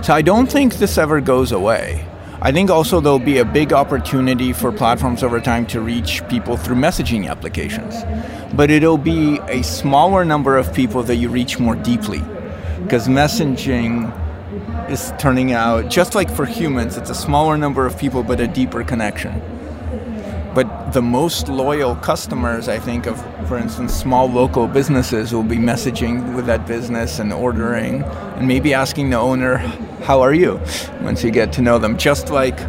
So 0.03 0.13
I 0.13 0.21
don't 0.21 0.51
think 0.51 0.75
this 0.75 0.97
ever 0.97 1.21
goes 1.21 1.51
away. 1.51 2.07
I 2.43 2.51
think 2.51 2.71
also 2.71 2.99
there'll 2.99 3.19
be 3.19 3.37
a 3.37 3.45
big 3.45 3.71
opportunity 3.71 4.51
for 4.51 4.71
platforms 4.71 5.21
over 5.21 5.39
time 5.39 5.67
to 5.67 5.79
reach 5.79 6.27
people 6.27 6.57
through 6.57 6.75
messaging 6.75 7.29
applications. 7.29 7.93
But 8.55 8.71
it'll 8.71 8.97
be 8.97 9.39
a 9.47 9.61
smaller 9.61 10.25
number 10.25 10.57
of 10.57 10.73
people 10.73 11.03
that 11.03 11.17
you 11.17 11.29
reach 11.29 11.59
more 11.59 11.75
deeply. 11.75 12.23
Because 12.81 13.07
messaging 13.07 14.11
is 14.89 15.13
turning 15.19 15.51
out, 15.51 15.91
just 15.91 16.15
like 16.15 16.31
for 16.31 16.47
humans, 16.47 16.97
it's 16.97 17.11
a 17.11 17.15
smaller 17.15 17.59
number 17.59 17.85
of 17.85 17.95
people 17.99 18.23
but 18.23 18.39
a 18.39 18.47
deeper 18.47 18.83
connection. 18.83 19.39
But 20.53 20.91
the 20.91 21.01
most 21.01 21.47
loyal 21.47 21.95
customers, 21.95 22.67
I 22.67 22.77
think, 22.77 23.05
of, 23.05 23.17
for 23.47 23.57
instance, 23.57 23.93
small 23.93 24.29
local 24.29 24.67
businesses 24.67 25.33
will 25.33 25.43
be 25.43 25.55
messaging 25.55 26.35
with 26.35 26.45
that 26.47 26.67
business 26.67 27.19
and 27.19 27.31
ordering 27.31 28.03
and 28.03 28.47
maybe 28.47 28.73
asking 28.73 29.11
the 29.11 29.17
owner, 29.17 29.57
How 30.03 30.21
are 30.21 30.33
you? 30.33 30.59
once 31.01 31.23
you 31.23 31.31
get 31.31 31.53
to 31.53 31.61
know 31.61 31.79
them, 31.79 31.97
just 31.97 32.29
like 32.29 32.59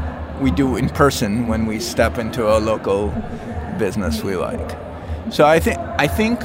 we 0.41 0.51
do 0.51 0.77
in 0.77 0.89
person 0.89 1.49
when 1.49 1.67
we 1.67 1.81
step 1.81 2.19
into 2.19 2.57
a 2.57 2.59
local 2.59 3.13
business 3.79 4.23
we 4.23 4.37
like. 4.37 4.79
So 5.31 5.47
I 5.47 5.59
think 5.59 5.79
I 5.79 6.07
think 6.07 6.41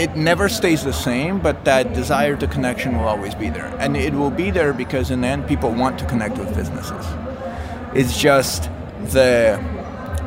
it 0.00 0.16
never 0.16 0.48
stays 0.48 0.82
the 0.82 0.92
same, 0.92 1.38
but 1.38 1.64
that 1.64 1.92
desire 1.92 2.36
to 2.36 2.46
connection 2.48 2.96
will 2.98 3.06
always 3.06 3.34
be 3.34 3.50
there. 3.50 3.66
And 3.78 3.96
it 3.96 4.12
will 4.12 4.30
be 4.30 4.50
there 4.50 4.72
because 4.72 5.10
in 5.10 5.20
the 5.20 5.28
end 5.28 5.46
people 5.46 5.70
want 5.70 5.98
to 6.00 6.06
connect 6.06 6.38
with 6.38 6.54
businesses. 6.54 7.06
It's 7.94 8.18
just 8.18 8.70
the 9.12 9.60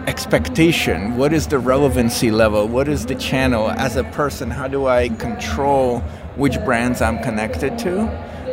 expectation? 0.07 1.17
What 1.17 1.34
is 1.34 1.48
the 1.48 1.60
relevancy 1.60 2.31
level? 2.31 2.67
What 2.67 2.88
is 2.88 3.05
the 3.05 3.15
channel? 3.15 3.69
As 3.69 3.96
a 3.96 4.03
person 4.03 4.50
how 4.50 4.67
do 4.67 4.88
i 4.88 5.10
control 5.10 6.00
which 6.36 6.60
brands 6.63 7.01
i'm 7.01 7.19
connected 7.19 7.77
to? 7.79 8.05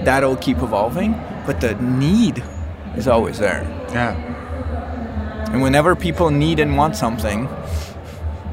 That'll 0.04 0.36
keep 0.36 0.58
evolving 0.58 1.12
but 1.46 1.60
the 1.60 1.74
need 1.76 2.42
is 2.96 3.06
always 3.06 3.38
there. 3.38 3.62
Yeah. 3.92 4.14
and 5.52 5.62
whenever 5.62 5.94
people 5.94 6.30
need 6.30 6.58
and 6.58 6.76
want 6.76 6.96
something 6.96 7.48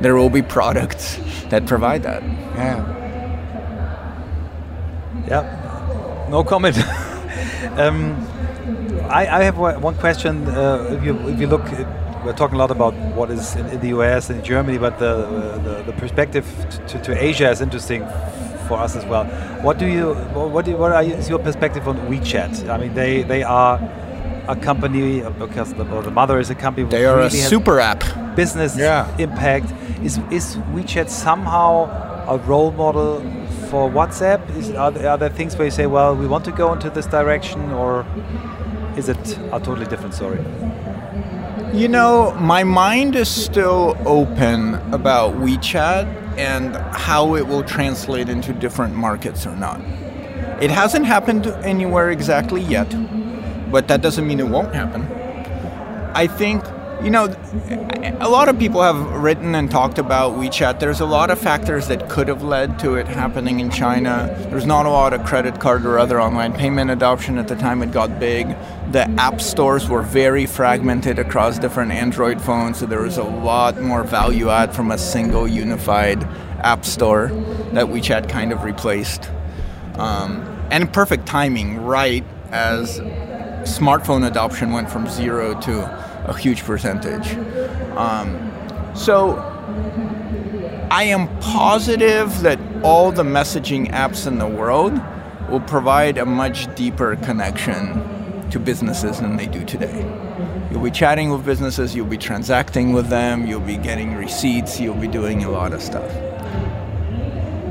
there 0.02 0.16
will 0.16 0.30
be 0.30 0.42
products 0.42 1.18
that 1.50 1.66
provide 1.66 2.04
that. 2.04 2.24
Yeah. 2.24 2.98
Yeah, 5.28 6.28
no 6.30 6.44
comment. 6.44 6.78
um, 7.78 8.16
I, 9.12 9.40
I 9.40 9.44
have 9.44 9.58
one 9.58 9.96
question. 9.96 10.48
Uh, 10.48 10.98
if 10.98 11.04
you 11.04 11.18
if 11.28 11.40
you 11.40 11.48
look, 11.48 11.64
we're 12.24 12.34
talking 12.34 12.56
a 12.56 12.60
lot 12.60 12.72
about 12.72 12.94
what 13.16 13.30
is 13.30 13.56
in, 13.56 13.66
in 13.68 13.80
the 13.82 13.90
US 13.90 14.30
and 14.30 14.44
Germany, 14.44 14.78
but 14.78 14.98
the 15.00 15.14
the, 15.66 15.84
the 15.84 15.94
perspective 15.94 16.46
to, 16.88 17.02
to 17.02 17.24
Asia 17.24 17.50
is 17.50 17.62
interesting 17.62 18.06
for 18.68 18.76
us 18.80 18.96
as 18.96 19.06
well. 19.06 19.26
What 19.62 19.78
do 19.78 19.86
you 19.86 20.14
what 20.54 20.66
do 20.66 20.72
you, 20.72 20.78
what 20.78 20.92
are 20.94 21.04
you, 21.04 21.14
is 21.16 21.30
your 21.30 21.40
perspective 21.40 21.88
on 21.88 21.98
WeChat? 22.10 22.70
I 22.70 22.78
mean, 22.78 22.94
they 22.94 23.24
they 23.24 23.44
are 23.44 23.80
a 24.48 24.56
company 24.56 25.22
because 25.40 25.74
the, 25.74 25.86
or 25.94 26.02
the 26.04 26.12
mother 26.12 26.40
is 26.40 26.50
a 26.50 26.56
company. 26.56 26.88
they 26.88 27.06
are 27.06 27.14
a 27.20 27.24
really 27.26 27.38
has 27.40 27.50
super 27.50 27.80
app 27.80 28.04
business 28.36 28.78
Yeah. 28.78 29.06
impact. 29.18 29.74
Is 30.04 30.20
is 30.32 30.56
WeChat 30.74 31.10
somehow 31.10 31.90
a 32.28 32.38
role 32.48 32.72
model 32.72 33.20
for 33.70 33.90
WhatsApp? 33.90 34.40
Is, 34.58 34.72
are, 34.72 34.92
there, 34.92 35.10
are 35.10 35.18
there 35.18 35.30
things 35.30 35.56
where 35.58 35.66
you 35.66 35.72
say, 35.72 35.86
well, 35.86 36.16
we 36.16 36.28
want 36.28 36.46
to 36.46 36.52
go 36.52 36.72
into 36.74 36.90
this 36.90 37.06
direction, 37.08 37.72
or 37.72 38.06
is 38.98 39.10
it 39.10 39.38
a 39.52 39.60
totally 39.60 39.86
different 39.86 40.14
story? 40.14 40.40
You 41.74 41.88
know, 41.88 42.36
my 42.40 42.64
mind 42.64 43.16
is 43.16 43.30
still 43.30 43.98
open 44.06 44.76
about 44.94 45.36
WeChat 45.36 46.06
and 46.38 46.76
how 46.76 47.36
it 47.36 47.48
will 47.48 47.64
translate 47.64 48.28
into 48.28 48.52
different 48.54 48.96
markets 48.96 49.46
or 49.46 49.56
not. 49.56 49.80
It 50.62 50.70
hasn't 50.70 51.06
happened 51.06 51.48
anywhere 51.64 52.12
exactly 52.12 52.62
yet, 52.62 52.90
but 53.72 53.88
that 53.88 54.02
doesn't 54.02 54.28
mean 54.28 54.40
it 54.40 54.48
won't 54.48 54.76
happen. 54.76 55.08
I 56.14 56.28
think, 56.28 56.64
you 57.04 57.10
know, 57.10 57.26
a 58.20 58.30
lot 58.30 58.48
of 58.48 58.60
people 58.60 58.82
have 58.84 58.96
written 59.24 59.56
and 59.56 59.72
talked 59.72 59.98
about 59.98 60.34
WeChat. 60.34 60.80
There's 60.80 61.00
a 61.00 61.06
lot 61.06 61.32
of 61.32 61.40
factors 61.40 61.88
that 61.88 62.10
could 62.10 62.28
have 62.28 62.44
led 62.44 62.78
to 62.80 62.96
it 62.96 63.08
happening 63.08 63.60
in 63.60 63.72
China. 63.72 64.34
There's 64.52 64.68
not 64.68 64.86
a 64.86 64.90
lot 64.90 65.14
of 65.14 65.26
credit 65.26 65.60
card 65.60 65.86
or 65.86 65.98
other 65.98 66.22
online 66.22 66.54
payment 66.54 66.92
adoption 66.92 67.40
at 67.40 67.48
the 67.48 67.56
time 67.56 67.82
it 67.82 67.92
got 67.92 68.20
big. 68.20 68.56
The 68.92 69.10
app 69.18 69.42
stores 69.42 69.90
were 69.90 70.04
very 70.04 70.46
fragmented 70.46 71.18
across 71.18 71.58
different 71.58 71.92
Android 71.92 72.40
phones, 72.40 72.78
so 72.78 72.86
there 72.86 73.02
was 73.02 73.18
a 73.18 73.24
lot 73.24 73.82
more 73.82 74.04
value 74.04 74.50
add 74.50 74.76
from 74.76 74.92
a 74.92 74.98
single 74.98 75.48
unified 75.48 76.24
app 76.60 76.86
store 76.86 77.30
that 77.74 77.88
WeChat 77.88 78.30
kind 78.30 78.52
of 78.52 78.64
replaced. 78.64 79.32
Um, 79.96 80.42
and 80.70 80.92
perfect 80.94 81.26
timing, 81.26 81.82
right 81.82 82.24
as 82.52 83.00
smartphone 83.80 84.28
adoption 84.28 84.72
went 84.72 84.90
from 84.90 85.08
zero 85.10 85.60
to 85.62 85.82
a 86.30 86.38
huge 86.38 86.64
percentage. 86.64 87.36
Um, 87.96 88.52
so 88.94 89.38
I 90.92 91.04
am 91.04 91.28
positive 91.40 92.42
that 92.42 92.60
all 92.84 93.12
the 93.12 93.24
messaging 93.24 93.90
apps 93.92 94.28
in 94.28 94.40
the 94.40 94.48
world 94.48 95.00
will 95.50 95.62
provide 95.62 96.18
a 96.18 96.26
much 96.26 96.74
deeper 96.76 97.16
connection 97.16 98.50
to 98.50 98.60
businesses 98.60 99.20
than 99.22 99.38
they 99.38 99.48
do 99.48 99.64
today. 99.64 100.06
You'll 100.70 100.84
be 100.84 100.92
chatting 100.92 101.30
with 101.30 101.46
businesses, 101.46 101.96
you'll 101.96 102.08
be 102.08 102.18
transacting 102.18 102.92
with 102.92 103.08
them, 103.08 103.46
you'll 103.48 103.62
be 103.62 103.78
getting 103.78 104.16
receipts, 104.16 104.80
you'll 104.80 104.96
be 104.96 105.08
doing 105.08 105.44
a 105.44 105.50
lot 105.50 105.74
of 105.74 105.82
stuff. 105.82 106.12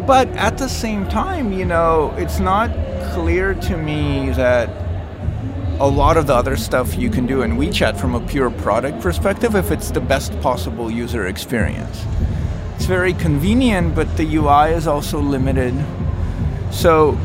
But 0.07 0.29
at 0.31 0.59
the 0.59 0.69
same 0.69 1.07
time, 1.09 1.53
you 1.53 1.65
know, 1.65 2.15
it's 2.17 2.41
not 2.41 2.71
clear 3.13 3.55
to 3.55 3.77
me 3.77 4.31
that 4.31 4.69
a 5.81 5.89
lot 5.89 6.19
of 6.19 6.27
the 6.27 6.35
other 6.35 6.59
stuff 6.59 6.95
you 6.97 7.09
can 7.09 7.27
do 7.27 7.41
in 7.41 7.53
WeChat 7.53 7.99
from 7.99 8.15
a 8.15 8.21
pure 8.21 8.51
product 8.51 9.01
perspective 9.01 9.55
if 9.55 9.71
it's 9.71 9.91
the 9.91 10.01
best 10.01 10.39
possible 10.43 10.91
user 10.91 11.27
experience. 11.27 12.05
It's 12.77 12.85
very 12.85 13.15
convenient, 13.15 13.95
but 13.95 14.15
the 14.19 14.37
UI 14.37 14.73
is 14.73 14.87
also 14.87 15.19
limited. 15.19 15.75
So 16.71 17.19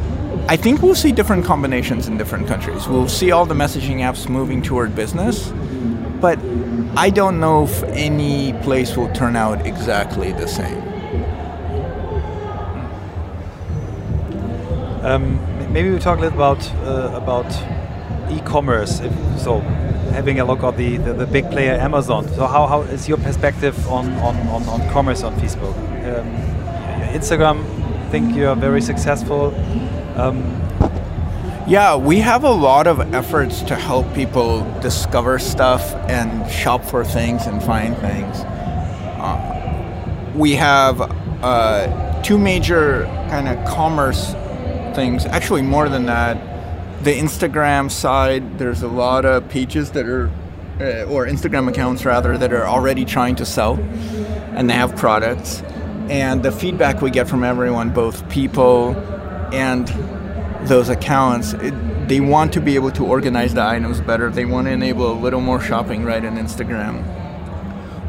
I 0.48 0.56
think 0.56 0.82
we'll 0.82 0.96
see 0.96 1.12
different 1.12 1.44
combinations 1.44 2.08
in 2.08 2.18
different 2.18 2.48
countries. 2.48 2.88
We'll 2.88 3.10
see 3.10 3.32
all 3.32 3.46
the 3.46 3.54
messaging 3.54 3.98
apps 3.98 4.30
moving 4.30 4.62
toward 4.62 4.96
business, 4.96 5.52
but 6.22 6.40
I 6.96 7.10
don't 7.10 7.42
know 7.42 7.66
if 7.66 7.84
any 7.84 8.54
place 8.64 8.96
will 8.96 9.12
turn 9.14 9.36
out 9.36 9.66
exactly 9.66 10.32
the 10.32 10.48
same. 10.48 10.82
Um, 15.04 15.74
maybe 15.74 15.92
we 15.92 16.00
talk 16.00 16.20
a 16.20 16.22
little 16.22 16.38
about 16.38 16.72
uh, 16.84 17.12
about 17.14 17.46
e-commerce. 18.36 19.02
So, 19.38 19.60
having 20.12 20.40
a 20.40 20.46
look 20.46 20.64
at 20.64 20.78
the, 20.78 20.98
the, 20.98 21.14
the 21.14 21.26
big 21.28 21.50
player 21.52 21.74
Amazon. 21.74 22.28
So, 22.30 22.46
how, 22.48 22.68
how 22.68 22.82
is 22.82 23.08
your 23.08 23.18
perspective 23.18 23.76
on, 23.88 24.12
on, 24.14 24.36
on, 24.48 24.64
on 24.70 24.90
commerce 24.92 25.24
on 25.24 25.36
Facebook? 25.36 25.76
Um, 26.06 26.28
Instagram, 27.14 27.64
I 28.06 28.10
think 28.10 28.36
you 28.36 28.48
are 28.48 28.56
very 28.56 28.82
successful. 28.82 29.54
Um, 30.16 30.62
Yeah, 31.68 31.96
we 31.98 32.20
have 32.20 32.44
a 32.44 32.52
lot 32.52 32.86
of 32.86 33.00
efforts 33.16 33.64
to 33.64 33.76
help 33.76 34.06
people 34.14 34.62
discover 34.82 35.40
stuff 35.40 35.96
and 36.08 36.48
shop 36.52 36.86
for 36.86 37.04
things 37.04 37.48
and 37.48 37.60
find 37.64 37.98
things. 37.98 38.38
Uh, 39.18 40.32
we 40.36 40.54
have 40.54 41.02
uh, 41.42 42.22
two 42.22 42.38
major 42.38 43.06
kind 43.32 43.48
of 43.48 43.58
commerce 43.66 44.36
things, 44.96 45.26
actually, 45.26 45.64
more 45.64 45.90
than 45.90 46.06
that. 46.06 46.38
The 47.06 47.14
Instagram 47.14 47.92
side, 47.92 48.58
there's 48.58 48.82
a 48.82 48.88
lot 48.88 49.26
of 49.26 49.48
pages 49.48 49.92
that 49.92 50.08
are, 50.08 50.32
uh, 50.82 51.04
or 51.04 51.28
Instagram 51.28 51.70
accounts 51.70 52.04
rather, 52.04 52.36
that 52.36 52.52
are 52.52 52.66
already 52.66 53.06
trying 53.06 53.36
to 53.36 53.46
sell 53.46 53.76
and 54.56 54.68
they 54.68 54.74
have 54.74 54.96
products. 54.96 55.62
And 56.10 56.42
the 56.42 56.52
feedback 56.52 57.04
we 57.04 57.12
get 57.12 57.28
from 57.28 57.44
everyone, 57.44 57.92
both 57.92 58.28
people 58.28 58.96
and 59.54 59.88
those 60.68 60.90
accounts, 60.90 61.54
it, 61.54 61.76
they 62.08 62.22
want 62.22 62.54
to 62.54 62.60
be 62.60 62.74
able 62.74 62.90
to 62.94 63.06
organize 63.06 63.54
the 63.54 63.64
items 63.64 64.02
better. 64.02 64.32
They 64.32 64.46
want 64.46 64.66
to 64.66 64.72
enable 64.72 65.12
a 65.12 65.14
little 65.14 65.42
more 65.42 65.62
shopping 65.62 66.06
right 66.06 66.26
in 66.26 66.38
Instagram. 66.38 67.04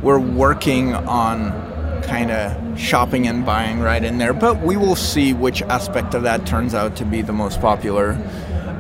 We're 0.01 0.19
working 0.19 0.95
on 0.95 1.53
kind 2.03 2.31
of 2.31 2.81
shopping 2.81 3.27
and 3.27 3.45
buying 3.45 3.81
right 3.81 4.03
in 4.03 4.17
there, 4.17 4.33
but 4.33 4.63
we 4.63 4.79
will 4.79 4.97
see 4.97 5.35
which 5.35 5.61
aspect 5.61 6.15
of 6.15 6.23
that 6.23 6.47
turns 6.47 6.73
out 6.73 6.97
to 6.97 7.05
be 7.05 7.21
the 7.21 7.35
most 7.35 7.61
popular. 7.61 8.17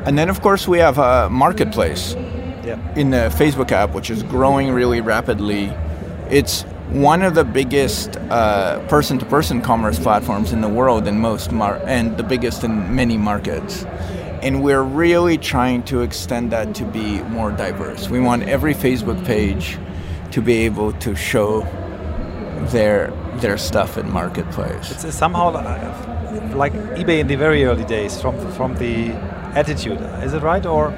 And 0.06 0.16
then, 0.16 0.28
of 0.28 0.40
course, 0.40 0.68
we 0.68 0.78
have 0.78 0.98
a 0.98 1.28
marketplace 1.28 2.14
yeah. 2.64 2.78
in 2.94 3.10
the 3.10 3.28
Facebook 3.36 3.72
app, 3.72 3.92
which 3.92 4.08
is 4.08 4.22
growing 4.22 4.70
really 4.70 5.00
rapidly. 5.00 5.72
It's 6.30 6.62
one 6.90 7.22
of 7.22 7.34
the 7.34 7.44
biggest 7.44 8.16
uh, 8.16 8.78
person-to-person 8.86 9.62
commerce 9.62 9.98
platforms 9.98 10.52
in 10.52 10.60
the 10.60 10.68
world 10.68 11.08
in 11.08 11.18
most 11.18 11.50
mar- 11.50 11.80
and 11.86 12.16
the 12.16 12.22
biggest 12.22 12.62
in 12.62 12.94
many 12.94 13.16
markets. 13.16 13.84
And 14.42 14.62
we're 14.62 14.84
really 14.84 15.38
trying 15.38 15.82
to 15.84 16.02
extend 16.02 16.52
that 16.52 16.72
to 16.76 16.84
be 16.84 17.20
more 17.22 17.50
diverse. 17.50 18.08
We 18.08 18.20
want 18.20 18.44
every 18.44 18.74
Facebook 18.74 19.24
page 19.24 19.76
to 20.30 20.40
be 20.40 20.58
able 20.58 20.92
to 20.92 21.16
show 21.16 21.66
their 22.70 23.12
their 23.40 23.58
stuff 23.58 23.98
in 23.98 24.10
marketplace. 24.10 25.04
It's 25.04 25.14
somehow 25.14 25.50
uh, 25.50 26.52
like 26.54 26.72
eBay 26.94 27.18
in 27.18 27.26
the 27.26 27.34
very 27.34 27.64
early 27.64 27.84
days 27.84 28.20
from 28.20 28.38
from 28.52 28.76
the 28.76 29.12
attitude. 29.56 30.00
Is 30.22 30.34
it 30.34 30.42
right 30.42 30.64
or? 30.64 30.92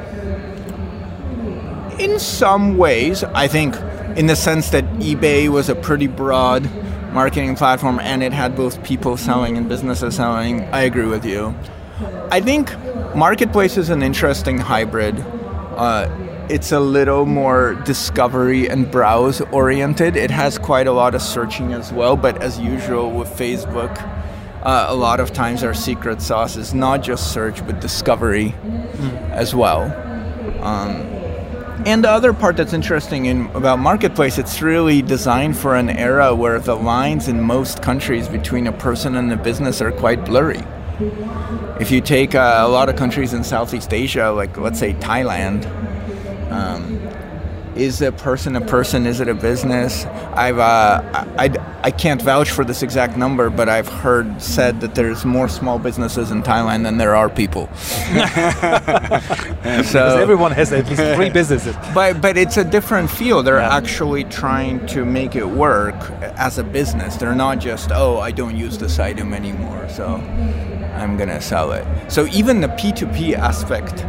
in 1.99 2.19
some 2.19 2.77
ways, 2.77 3.25
I 3.25 3.49
think, 3.49 3.75
in 4.17 4.27
the 4.27 4.37
sense 4.37 4.71
that 4.71 4.85
eBay 4.99 5.49
was 5.49 5.69
a 5.69 5.75
pretty 5.75 6.07
broad 6.07 6.71
marketing 7.13 7.57
platform 7.57 7.99
and 7.99 8.23
it 8.23 8.33
had 8.33 8.55
both 8.55 8.83
people 8.85 9.17
selling 9.17 9.57
and 9.57 9.69
businesses 9.69 10.17
selling, 10.17 10.63
I 10.67 10.83
agree 10.83 11.07
with 11.07 11.25
you. 11.25 11.55
I 12.31 12.41
think 12.41 12.73
Marketplace 13.17 13.77
is 13.77 13.91
an 13.91 14.03
interesting 14.03 14.59
hybrid. 14.59 15.19
Uh, 15.77 16.09
it's 16.49 16.73
a 16.73 16.81
little 16.81 17.27
more 17.27 17.75
discovery 17.85 18.69
and 18.69 18.91
browse 18.91 19.41
oriented. 19.53 20.17
It 20.17 20.31
has 20.31 20.59
quite 20.59 20.87
a 20.87 20.93
lot 20.93 21.15
of 21.15 21.23
searching 21.23 21.73
as 21.73 21.93
well, 21.93 22.17
but 22.17 22.41
as 22.41 22.59
usual 22.59 23.11
with 23.11 23.29
Facebook, 23.29 23.97
uh, 24.63 24.87
a 24.89 24.95
lot 24.95 25.21
of 25.21 25.33
times 25.33 25.63
our 25.63 25.75
secret 25.75 26.21
sauce 26.21 26.57
is 26.57 26.75
not 26.75 27.03
just 27.03 27.33
search 27.33 27.65
but 27.67 27.81
discovery 27.81 28.55
mm. 28.63 29.31
as 29.31 29.55
well. 29.55 29.83
Um, 30.63 31.19
and 31.87 32.03
the 32.03 32.11
other 32.11 32.33
part 32.33 32.57
that's 32.57 32.73
interesting 32.73 33.27
in, 33.27 33.47
about 33.55 33.79
marketplace, 33.79 34.37
it's 34.37 34.61
really 34.61 35.01
designed 35.01 35.57
for 35.57 35.77
an 35.77 35.89
era 35.89 36.35
where 36.35 36.59
the 36.59 36.75
lines 36.75 37.29
in 37.29 37.41
most 37.41 37.83
countries 37.83 38.29
between 38.29 38.67
a 38.67 38.73
person 38.73 39.15
and 39.15 39.33
a 39.33 39.37
business 39.37 39.81
are 39.81 39.93
quite 39.93 40.25
blurry. 40.25 40.61
If 41.79 41.93
you 41.93 42.01
take 42.01 42.35
uh, 42.35 42.65
a 42.67 42.69
lot 42.69 42.89
of 42.89 42.97
countries 42.97 43.33
in 43.33 43.45
Southeast 43.45 43.95
Asia, 43.95 44.31
like 44.33 44.57
let's 44.57 44.81
say 44.81 44.95
Thailand, 44.95 45.67
um, 46.51 47.08
is 47.79 48.03
it 48.03 48.17
person 48.17 48.57
a 48.57 48.61
person? 48.61 49.07
Is 49.07 49.21
it 49.21 49.29
a 49.29 49.35
business? 49.35 50.05
I've 50.35 50.59
uh, 50.59 51.01
I, 51.39 51.79
I 51.83 51.91
can't 51.93 52.21
vouch 52.21 52.51
for 52.51 52.65
this 52.65 52.83
exact 52.83 53.17
number, 53.17 53.51
but 53.51 53.69
I've 53.69 53.87
heard 53.89 54.43
said 54.43 54.81
that 54.81 54.97
there's 54.97 55.25
more 55.25 55.49
small 55.49 55.79
businesses 55.79 56.33
in 56.33 56.43
Thailand 56.43 56.83
than 56.83 56.99
there 56.99 57.15
are 57.15 57.29
people. 57.29 57.73
so 59.85 60.19
everyone 60.19 60.51
has 60.53 60.73
at 60.73 60.89
least 60.89 61.03
three 61.15 61.31
businesses. 61.31 61.77
But 61.95 62.21
but 62.21 62.37
it's 62.37 62.57
a 62.57 62.65
different 62.65 63.11
feel. 63.11 63.45
They're 63.45 63.59
yeah. 63.59 63.77
actually 63.77 64.25
trying 64.25 64.85
to 64.89 65.05
make 65.05 65.37
it 65.37 65.47
work 65.47 65.95
as 66.37 66.59
a 66.59 66.65
business. 66.65 67.15
They're 67.17 67.35
not 67.35 67.61
just 67.61 67.93
oh 67.93 68.19
I 68.19 68.33
don't 68.33 68.57
use 68.57 68.77
this 68.77 68.99
item 68.99 69.33
anymore, 69.33 69.89
so 69.89 70.17
I'm 70.97 71.17
gonna 71.17 71.41
sell 71.41 71.71
it. 71.73 71.87
So 72.11 72.27
even 72.27 72.61
the 72.61 72.69
P2P 72.69 73.35
aspect 73.35 74.05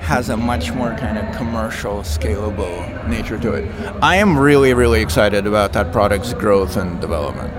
has 0.00 0.28
a 0.28 0.36
much 0.36 0.72
more 0.72 0.94
kind 0.96 1.18
of 1.18 1.36
commercial, 1.36 2.00
scalable 2.00 3.08
nature 3.08 3.38
to 3.38 3.52
it. 3.52 3.70
I 4.02 4.16
am 4.16 4.38
really, 4.38 4.74
really 4.74 5.00
excited 5.00 5.46
about 5.46 5.72
that 5.74 5.92
product's 5.92 6.34
growth 6.34 6.76
and 6.76 7.00
development. 7.00 7.52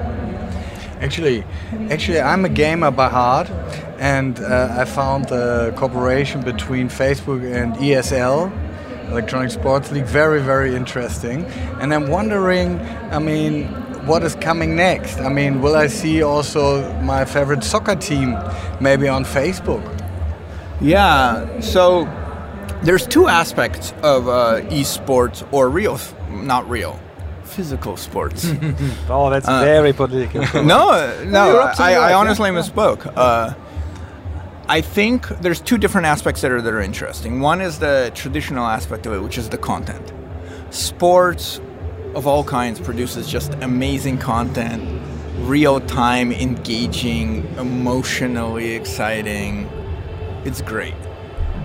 Actually, 1.02 1.44
actually, 1.90 2.20
I'm 2.20 2.44
a 2.46 2.50
gamer 2.50 2.92
by 2.92 3.10
heart, 3.10 3.50
and 3.98 4.40
uh, 4.40 4.76
I 4.78 4.86
found 4.86 5.30
the 5.30 5.74
cooperation 5.78 6.42
between 6.42 6.90
Facebook 6.90 7.42
and 7.44 7.74
ESL, 7.76 8.52
Electronic 9.10 9.52
Sports 9.52 9.92
League, 9.92 10.06
very, 10.06 10.42
very 10.42 10.76
interesting. 10.76 11.46
And 11.80 11.94
I'm 11.94 12.10
wondering, 12.10 12.80
I 13.12 13.20
mean, 13.20 13.66
what 14.06 14.24
is 14.24 14.36
coming 14.36 14.76
next? 14.76 15.20
I 15.20 15.30
mean, 15.30 15.62
will 15.62 15.76
I 15.76 15.88
see 15.88 16.24
also 16.24 16.92
my 17.02 17.26
favorite 17.26 17.64
soccer 17.64 17.96
team 17.96 18.38
maybe 18.80 19.08
on 19.08 19.26
Facebook? 19.26 19.84
Yeah, 20.80 21.60
so 21.60 22.08
there's 22.84 23.08
two 23.08 23.28
aspects 23.28 23.94
of 24.04 24.28
uh, 24.28 24.62
esports 24.70 25.48
or 25.54 25.70
real, 25.70 26.00
not 26.30 26.70
real, 26.70 27.00
physical 27.44 27.98
sports. 27.98 28.46
oh, 29.10 29.30
that's 29.30 29.48
uh, 29.48 29.62
very 29.62 29.94
political. 29.94 30.42
no, 30.64 31.24
no, 31.26 31.60
I, 31.78 31.94
I, 31.94 32.14
honestly 32.14 32.50
misspoke. 32.50 33.12
Uh, 33.16 33.54
I 34.68 34.82
think 34.82 35.28
there's 35.42 35.60
two 35.60 35.78
different 35.78 36.08
aspects 36.08 36.42
that 36.42 36.52
are 36.52 36.62
that 36.62 36.74
are 36.74 36.82
interesting. 36.82 37.42
One 37.42 37.62
is 37.62 37.80
the 37.80 38.12
traditional 38.16 38.66
aspect 38.66 39.06
of 39.06 39.14
it, 39.14 39.20
which 39.20 39.38
is 39.38 39.50
the 39.50 39.58
content. 39.58 40.14
Sports 40.70 41.60
of 42.16 42.28
all 42.28 42.44
kinds 42.44 42.80
produces 42.80 43.28
just 43.28 43.54
amazing 43.56 44.18
content, 44.18 45.02
real 45.40 45.80
time, 45.82 46.32
engaging, 46.32 47.46
emotionally 47.58 48.72
exciting. 48.72 49.70
It's 50.46 50.62
great. 50.62 50.96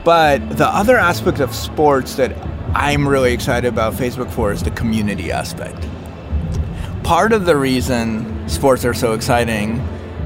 But 0.07 0.57
the 0.57 0.69
other 0.69 0.97
aspect 0.97 1.40
of 1.40 1.53
sports 1.53 2.14
that 2.14 2.31
I'm 2.77 3.09
really 3.09 3.33
excited 3.33 3.66
about 3.66 3.95
Facebook 3.95 4.31
for 4.31 4.53
is 4.53 4.62
the 4.62 4.71
community 4.71 5.33
aspect. 5.33 5.85
Part 7.03 7.33
of 7.33 7.45
the 7.45 7.57
reason 7.57 8.49
sports 8.49 8.85
are 8.85 8.95
so 8.95 9.14
exciting 9.14 9.79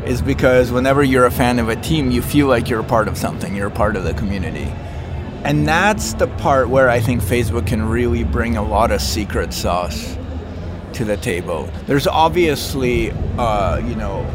is 0.05 0.21
because 0.21 0.71
whenever 0.71 1.03
you're 1.03 1.25
a 1.25 1.31
fan 1.31 1.59
of 1.59 1.71
a 1.71 1.77
team, 1.77 2.11
you 2.11 2.21
feel 2.21 2.47
like 2.47 2.69
you're 2.69 2.81
a 2.81 2.85
part 2.85 3.09
of 3.09 3.17
something, 3.17 3.57
you're 3.57 3.69
a 3.69 3.71
part 3.71 3.97
of 3.97 4.05
the 4.05 4.13
community. 4.13 4.71
And 5.45 5.67
that's 5.67 6.13
the 6.13 6.27
part 6.27 6.69
where 6.69 6.91
I 6.91 7.01
think 7.01 7.23
Facebook 7.23 7.67
can 7.67 7.89
really 7.89 8.23
bring 8.23 8.59
a 8.59 8.63
lot 8.63 8.91
of 8.91 9.01
secret 9.01 9.55
sauce 9.55 10.15
to 10.93 11.07
the 11.07 11.17
table. 11.17 11.71
There's 11.87 12.07
obviously, 12.07 13.13
uh, 13.39 13.79
you 13.79 13.97
know, 13.97 14.31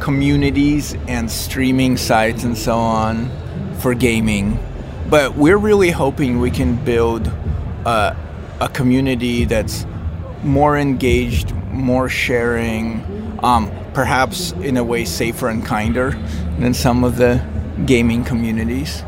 communities 0.00 0.96
and 1.08 1.30
streaming 1.30 1.98
sites 1.98 2.42
and 2.42 2.56
so 2.56 2.78
on 2.78 3.30
for 3.78 3.94
gaming, 3.94 4.58
but 5.08 5.36
we're 5.36 5.58
really 5.58 5.90
hoping 5.90 6.40
we 6.40 6.50
can 6.50 6.76
build 6.84 7.30
a 7.86 8.70
community 8.72 9.44
that's 9.44 9.86
more 10.42 10.76
engaged, 10.76 11.52
more 11.70 12.08
sharing, 12.08 13.04
um, 13.42 13.70
perhaps 13.92 14.52
in 14.52 14.76
a 14.76 14.84
way 14.84 15.04
safer 15.04 15.48
and 15.48 15.64
kinder 15.64 16.10
than 16.58 16.74
some 16.74 17.04
of 17.04 17.16
the 17.16 17.44
gaming 17.84 18.24
communities. 18.24 19.02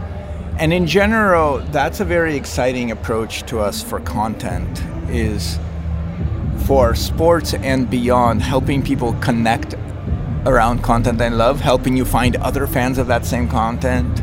And 0.58 0.72
in 0.72 0.86
general, 0.86 1.58
that's 1.70 2.00
a 2.00 2.04
very 2.04 2.36
exciting 2.36 2.90
approach 2.90 3.44
to 3.44 3.60
us 3.60 3.82
for 3.82 4.00
content 4.00 4.82
is 5.08 5.58
for 6.66 6.94
sports 6.94 7.54
and 7.54 7.88
beyond, 7.88 8.42
helping 8.42 8.82
people 8.82 9.14
connect 9.14 9.74
around 10.44 10.82
content 10.82 11.18
they 11.18 11.30
love, 11.30 11.60
helping 11.60 11.96
you 11.96 12.04
find 12.04 12.36
other 12.36 12.66
fans 12.66 12.98
of 12.98 13.06
that 13.06 13.24
same 13.24 13.48
content, 13.48 14.22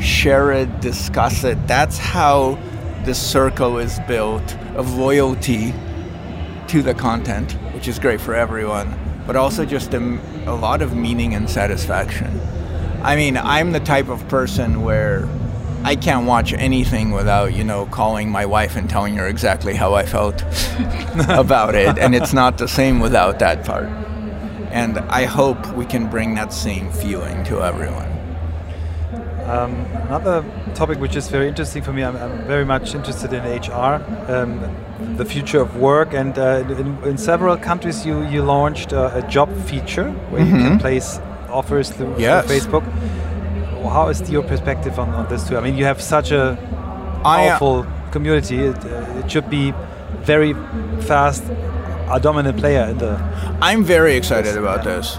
share 0.00 0.52
it, 0.52 0.80
discuss 0.80 1.44
it. 1.44 1.66
That's 1.66 1.98
how 1.98 2.58
the 3.04 3.14
circle 3.14 3.78
is 3.78 3.98
built 4.06 4.56
of 4.74 4.94
loyalty 4.94 5.74
to 6.68 6.82
the 6.82 6.94
content, 6.94 7.52
which 7.72 7.88
is 7.88 7.98
great 7.98 8.20
for 8.20 8.34
everyone, 8.34 8.98
but 9.26 9.36
also 9.36 9.64
just 9.64 9.94
a, 9.94 10.18
a 10.46 10.54
lot 10.54 10.82
of 10.82 10.94
meaning 10.94 11.34
and 11.34 11.48
satisfaction. 11.48 12.40
I 13.02 13.16
mean, 13.16 13.36
I'm 13.36 13.72
the 13.72 13.80
type 13.80 14.08
of 14.08 14.26
person 14.28 14.82
where 14.82 15.28
I 15.84 15.94
can't 15.94 16.26
watch 16.26 16.52
anything 16.52 17.12
without, 17.12 17.54
you 17.54 17.64
know, 17.64 17.86
calling 17.86 18.30
my 18.30 18.44
wife 18.44 18.76
and 18.76 18.90
telling 18.90 19.14
her 19.16 19.26
exactly 19.26 19.74
how 19.74 19.94
I 19.94 20.04
felt 20.04 20.42
about 21.28 21.74
it. 21.74 21.98
And 21.98 22.14
it's 22.14 22.32
not 22.32 22.58
the 22.58 22.68
same 22.68 22.98
without 23.00 23.38
that 23.38 23.64
part. 23.64 23.86
And 24.70 24.98
I 24.98 25.24
hope 25.24 25.66
we 25.74 25.86
can 25.86 26.10
bring 26.10 26.34
that 26.34 26.52
same 26.52 26.90
feeling 26.90 27.44
to 27.44 27.62
everyone. 27.62 28.17
Um, 29.48 29.74
another 30.08 30.44
topic 30.74 30.98
which 31.00 31.16
is 31.16 31.28
very 31.28 31.48
interesting 31.48 31.82
for 31.82 31.92
me, 31.94 32.04
I'm, 32.04 32.16
I'm 32.16 32.46
very 32.46 32.66
much 32.66 32.94
interested 32.94 33.32
in 33.32 33.42
HR, 33.44 34.04
um, 34.30 35.16
the 35.16 35.24
future 35.24 35.60
of 35.60 35.76
work, 35.76 36.12
and 36.12 36.38
uh, 36.38 36.64
in, 36.68 37.02
in, 37.02 37.16
several 37.16 37.56
countries 37.56 38.04
you, 38.04 38.22
you 38.26 38.42
launched 38.42 38.92
uh, 38.92 39.10
a 39.14 39.22
job 39.22 39.48
feature 39.64 40.10
where 40.30 40.42
mm 40.42 40.48
-hmm. 40.48 40.56
you 40.56 40.62
can 40.64 40.72
mm-hmm. 40.72 40.78
place 40.78 41.20
offers 41.50 41.88
through, 41.90 42.14
yes. 42.18 42.44
through, 42.44 42.54
Facebook. 42.54 42.84
How 43.82 44.10
is 44.10 44.30
your 44.30 44.44
perspective 44.44 45.00
on, 45.02 45.08
on, 45.14 45.26
this 45.28 45.44
too? 45.48 45.56
I 45.58 45.60
mean, 45.60 45.76
you 45.78 45.86
have 45.86 46.00
such 46.00 46.32
a 46.32 46.56
powerful 47.22 47.86
community. 48.12 48.56
It, 48.56 48.84
uh, 48.84 49.20
it 49.20 49.30
should 49.30 49.48
be 49.48 49.72
very 50.26 50.54
fast, 51.00 51.42
a 52.10 52.18
dominant 52.20 52.56
player 52.56 52.90
in 52.90 52.98
the. 52.98 53.12
I'm 53.62 53.84
very 53.84 54.16
excited 54.16 54.56
about 54.56 54.84
this 54.84 55.18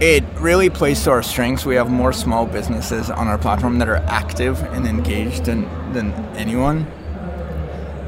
it 0.00 0.24
really 0.38 0.70
plays 0.70 1.02
to 1.04 1.10
our 1.10 1.22
strengths. 1.22 1.64
We 1.64 1.74
have 1.76 1.90
more 1.90 2.12
small 2.12 2.46
businesses 2.46 3.10
on 3.10 3.28
our 3.28 3.38
platform 3.38 3.78
that 3.78 3.88
are 3.88 4.02
active 4.08 4.62
and 4.74 4.86
engaged 4.86 5.44
than, 5.44 5.62
than 5.92 6.12
anyone. 6.36 6.86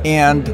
And 0.04 0.46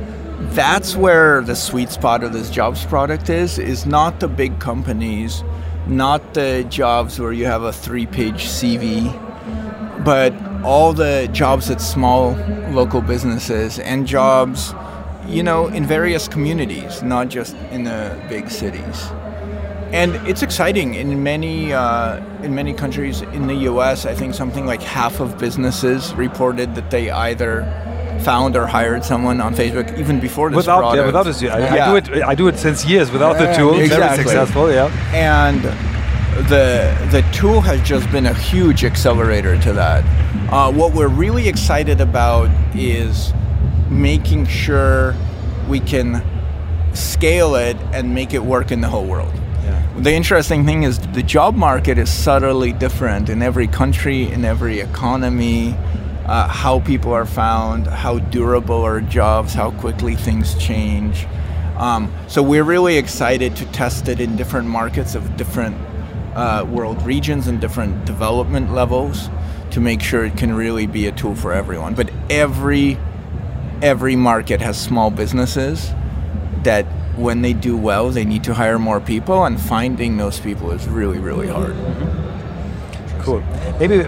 that's 0.55 0.97
where 0.97 1.43
the 1.43 1.57
sweet 1.57 1.91
spot 1.91 2.25
of 2.25 2.33
this 2.33 2.51
jobs 2.51 2.85
product 2.85 3.31
is, 3.31 3.59
is 3.59 3.87
not 3.87 4.21
the 4.21 4.29
big 4.29 4.59
companies, 4.59 5.43
not 5.87 6.35
the 6.35 6.67
jobs 6.69 7.19
where 7.19 7.33
you 7.33 7.47
have 7.47 7.63
a 7.63 7.73
three-page 7.73 8.45
CV, 8.45 9.13
but 10.05 10.35
all 10.65 10.93
the 10.93 11.29
jobs 11.33 11.71
at 11.71 11.81
small 11.81 12.33
local 12.71 13.01
businesses 13.01 13.79
and 13.79 14.07
jobs, 14.07 14.75
you 15.27 15.43
know, 15.43 15.69
in 15.69 15.85
various 15.87 16.29
communities, 16.29 17.03
not 17.03 17.29
just 17.29 17.57
in 17.71 17.85
the 17.85 18.19
big 18.29 18.51
cities 18.51 19.11
and 19.93 20.15
it's 20.29 20.43
exciting 20.43 20.95
in 20.95 21.23
many 21.23 21.73
uh, 21.73 22.23
in 22.43 22.55
many 22.55 22.73
countries 22.73 23.23
in 23.23 23.47
the 23.47 23.55
U.S. 23.71 24.07
I 24.07 24.15
think 24.15 24.35
something 24.35 24.67
like 24.67 24.83
half 24.83 25.21
of 25.21 25.39
businesses 25.39 26.15
reported 26.15 26.75
that 26.75 26.91
they 26.91 27.11
either 27.11 27.63
found 28.23 28.57
or 28.57 28.67
hired 28.67 29.05
someone 29.05 29.41
on 29.41 29.55
Facebook 29.55 29.99
even 29.99 30.21
before 30.21 30.51
this 30.51 30.59
without, 30.59 30.81
product. 30.81 30.97
Yeah, 30.97 31.07
without 31.07 31.25
this, 31.25 31.43
I, 31.43 31.59
yeah. 31.59 31.91
I 31.91 32.01
do 32.01 32.13
it. 32.13 32.23
I 32.23 32.35
do 32.35 32.49
it 32.49 32.57
since 32.57 32.85
years 32.85 33.11
without 33.11 33.39
yeah, 33.39 33.47
the 33.47 33.59
tool. 33.59 33.79
Exactly. 33.79 34.25
Very 34.25 34.29
successful. 34.29 34.71
Yeah. 34.71 34.87
And 35.13 35.63
the 36.49 36.97
the 37.11 37.23
tool 37.33 37.61
has 37.61 37.81
just 37.83 38.11
been 38.13 38.27
a 38.27 38.35
huge 38.35 38.85
accelerator 38.85 39.61
to 39.63 39.73
that. 39.73 40.05
Uh, 40.53 40.73
what 40.73 40.95
we're 40.95 41.09
really 41.09 41.49
excited 41.49 42.01
about 42.01 42.49
is 42.75 43.33
making 43.89 44.47
sure 44.47 45.15
we 45.69 45.81
can 45.81 46.23
scale 46.95 47.55
it 47.55 47.77
and 47.93 48.15
make 48.15 48.35
it 48.35 48.43
work 48.43 48.71
in 48.71 48.81
the 48.81 48.89
whole 48.89 49.07
world. 49.07 49.33
The 49.99 50.13
interesting 50.13 50.65
thing 50.65 50.85
is 50.85 50.99
the 50.99 51.23
job 51.23 51.57
market 51.57 51.99
is 51.99 52.11
subtly 52.11 52.73
different 52.73 53.29
in 53.29 53.43
every 53.43 53.67
country, 53.67 54.31
in 54.31 54.45
every 54.45 54.81
economy, 54.81 55.75
uh, 56.27 56.47
how 56.47 56.81
people 56.81 57.13
are 57.13 57.27
found, 57.27 57.89
how 57.89 58.21
durable 58.21 58.83
are 58.83 59.01
jobs, 59.01 59.53
how 59.53 59.73
quickly 59.73 60.15
things 60.15 60.55
change. 60.55 61.27
Um, 61.77 62.11
so 62.29 62.41
we're 62.41 62.65
really 62.65 62.97
excited 62.99 63.57
to 63.57 63.67
test 63.73 64.09
it 64.09 64.21
in 64.21 64.37
different 64.37 64.69
markets 64.69 65.17
of 65.17 65.37
different 65.37 65.77
uh, 66.35 66.65
world 66.71 67.03
regions 67.03 67.49
and 67.49 67.61
different 67.61 68.05
development 68.05 68.73
levels 68.73 69.29
to 69.73 69.81
make 69.81 70.01
sure 70.01 70.25
it 70.25 70.37
can 70.37 70.55
really 70.55 70.87
be 70.87 71.09
a 71.09 71.13
tool 71.13 71.35
for 71.35 71.53
everyone. 71.53 71.95
But 71.95 72.11
every 72.31 72.97
every 73.83 74.15
market 74.15 74.61
has 74.61 74.81
small 74.81 75.11
businesses 75.11 75.91
that 76.63 76.87
when 77.21 77.43
they 77.43 77.53
do 77.53 77.77
well, 77.77 78.11
they 78.11 78.25
need 78.25 78.45
to 78.45 78.55
hire 78.55 78.79
more 78.79 79.01
people, 79.01 79.45
and 79.45 79.61
finding 79.61 80.17
those 80.17 80.41
people 80.41 80.71
is 80.71 80.89
really, 80.89 81.19
really 81.19 81.49
hard. 81.49 81.77
Cool. 83.21 83.43
Maybe 83.79 83.99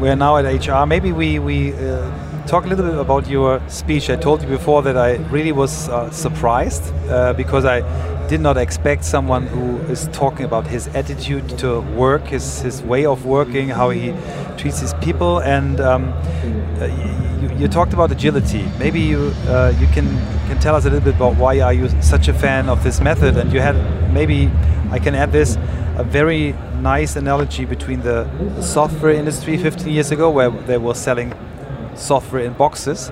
we're 0.00 0.16
now 0.16 0.36
at 0.36 0.44
HR. 0.44 0.86
Maybe 0.86 1.12
we 1.12 1.38
we 1.38 1.72
uh, 1.72 2.46
talk 2.46 2.64
a 2.64 2.68
little 2.68 2.84
bit 2.84 2.98
about 2.98 3.28
your 3.28 3.60
speech. 3.68 4.10
I 4.10 4.16
told 4.16 4.42
you 4.42 4.48
before 4.48 4.82
that 4.82 4.96
I 4.96 5.16
really 5.30 5.52
was 5.52 5.88
uh, 5.88 6.10
surprised 6.10 6.84
uh, 7.08 7.32
because 7.32 7.64
I 7.64 7.80
did 8.32 8.40
not 8.40 8.56
expect 8.56 9.04
someone 9.04 9.46
who 9.46 9.76
is 9.92 10.08
talking 10.10 10.46
about 10.46 10.66
his 10.66 10.88
attitude 11.00 11.46
to 11.58 11.82
work, 12.02 12.28
his 12.28 12.62
his 12.62 12.82
way 12.82 13.04
of 13.04 13.26
working, 13.26 13.68
how 13.68 13.90
he 13.90 14.14
treats 14.56 14.80
his 14.80 14.94
people, 15.06 15.40
and. 15.40 15.80
Um, 15.80 16.02
uh, 16.80 16.86
you, 17.42 17.48
you, 17.60 17.68
talked 17.68 17.92
about 17.92 18.10
agility. 18.10 18.64
Maybe 18.78 19.00
you 19.00 19.32
uh, 19.48 19.74
you 19.80 19.86
can 19.88 20.06
can 20.48 20.58
tell 20.60 20.74
us 20.74 20.84
a 20.84 20.90
little 20.90 21.04
bit 21.04 21.16
about 21.16 21.36
why 21.36 21.60
are 21.60 21.74
you 21.74 21.88
such 22.00 22.28
a 22.28 22.32
fan 22.44 22.68
of 22.68 22.82
this 22.82 23.00
method? 23.00 23.36
And 23.36 23.52
you 23.52 23.60
had 23.60 23.76
maybe 24.12 24.50
I 24.90 24.98
can 24.98 25.14
add 25.14 25.30
this 25.32 25.58
a 25.96 26.04
very 26.04 26.54
nice 26.80 27.16
analogy 27.16 27.64
between 27.66 28.00
the 28.00 28.18
software 28.62 29.12
industry 29.12 29.56
15 29.58 29.92
years 29.92 30.10
ago, 30.10 30.30
where 30.30 30.50
they 30.50 30.78
were 30.78 30.94
selling 30.94 31.34
software 31.96 32.44
in 32.44 32.54
boxes, 32.54 33.10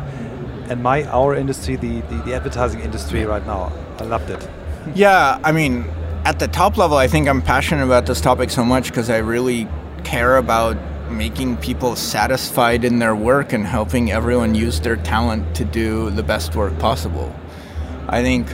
and 0.70 0.82
my 0.82 1.04
our 1.04 1.34
industry, 1.36 1.76
the, 1.76 2.00
the, 2.08 2.16
the 2.26 2.34
advertising 2.34 2.80
industry 2.80 3.24
right 3.26 3.46
now. 3.46 3.70
I 3.98 4.04
loved 4.04 4.30
it. 4.30 4.59
Yeah, 4.94 5.38
I 5.44 5.52
mean, 5.52 5.84
at 6.24 6.38
the 6.38 6.48
top 6.48 6.76
level, 6.76 6.96
I 6.96 7.06
think 7.06 7.28
I'm 7.28 7.42
passionate 7.42 7.84
about 7.84 8.06
this 8.06 8.20
topic 8.20 8.50
so 8.50 8.64
much 8.64 8.88
because 8.88 9.10
I 9.10 9.18
really 9.18 9.68
care 10.04 10.36
about 10.36 10.76
making 11.10 11.56
people 11.58 11.96
satisfied 11.96 12.84
in 12.84 12.98
their 12.98 13.14
work 13.14 13.52
and 13.52 13.66
helping 13.66 14.10
everyone 14.10 14.54
use 14.54 14.80
their 14.80 14.96
talent 14.96 15.54
to 15.56 15.64
do 15.64 16.10
the 16.10 16.22
best 16.22 16.54
work 16.56 16.78
possible. 16.78 17.34
I 18.08 18.22
think 18.22 18.48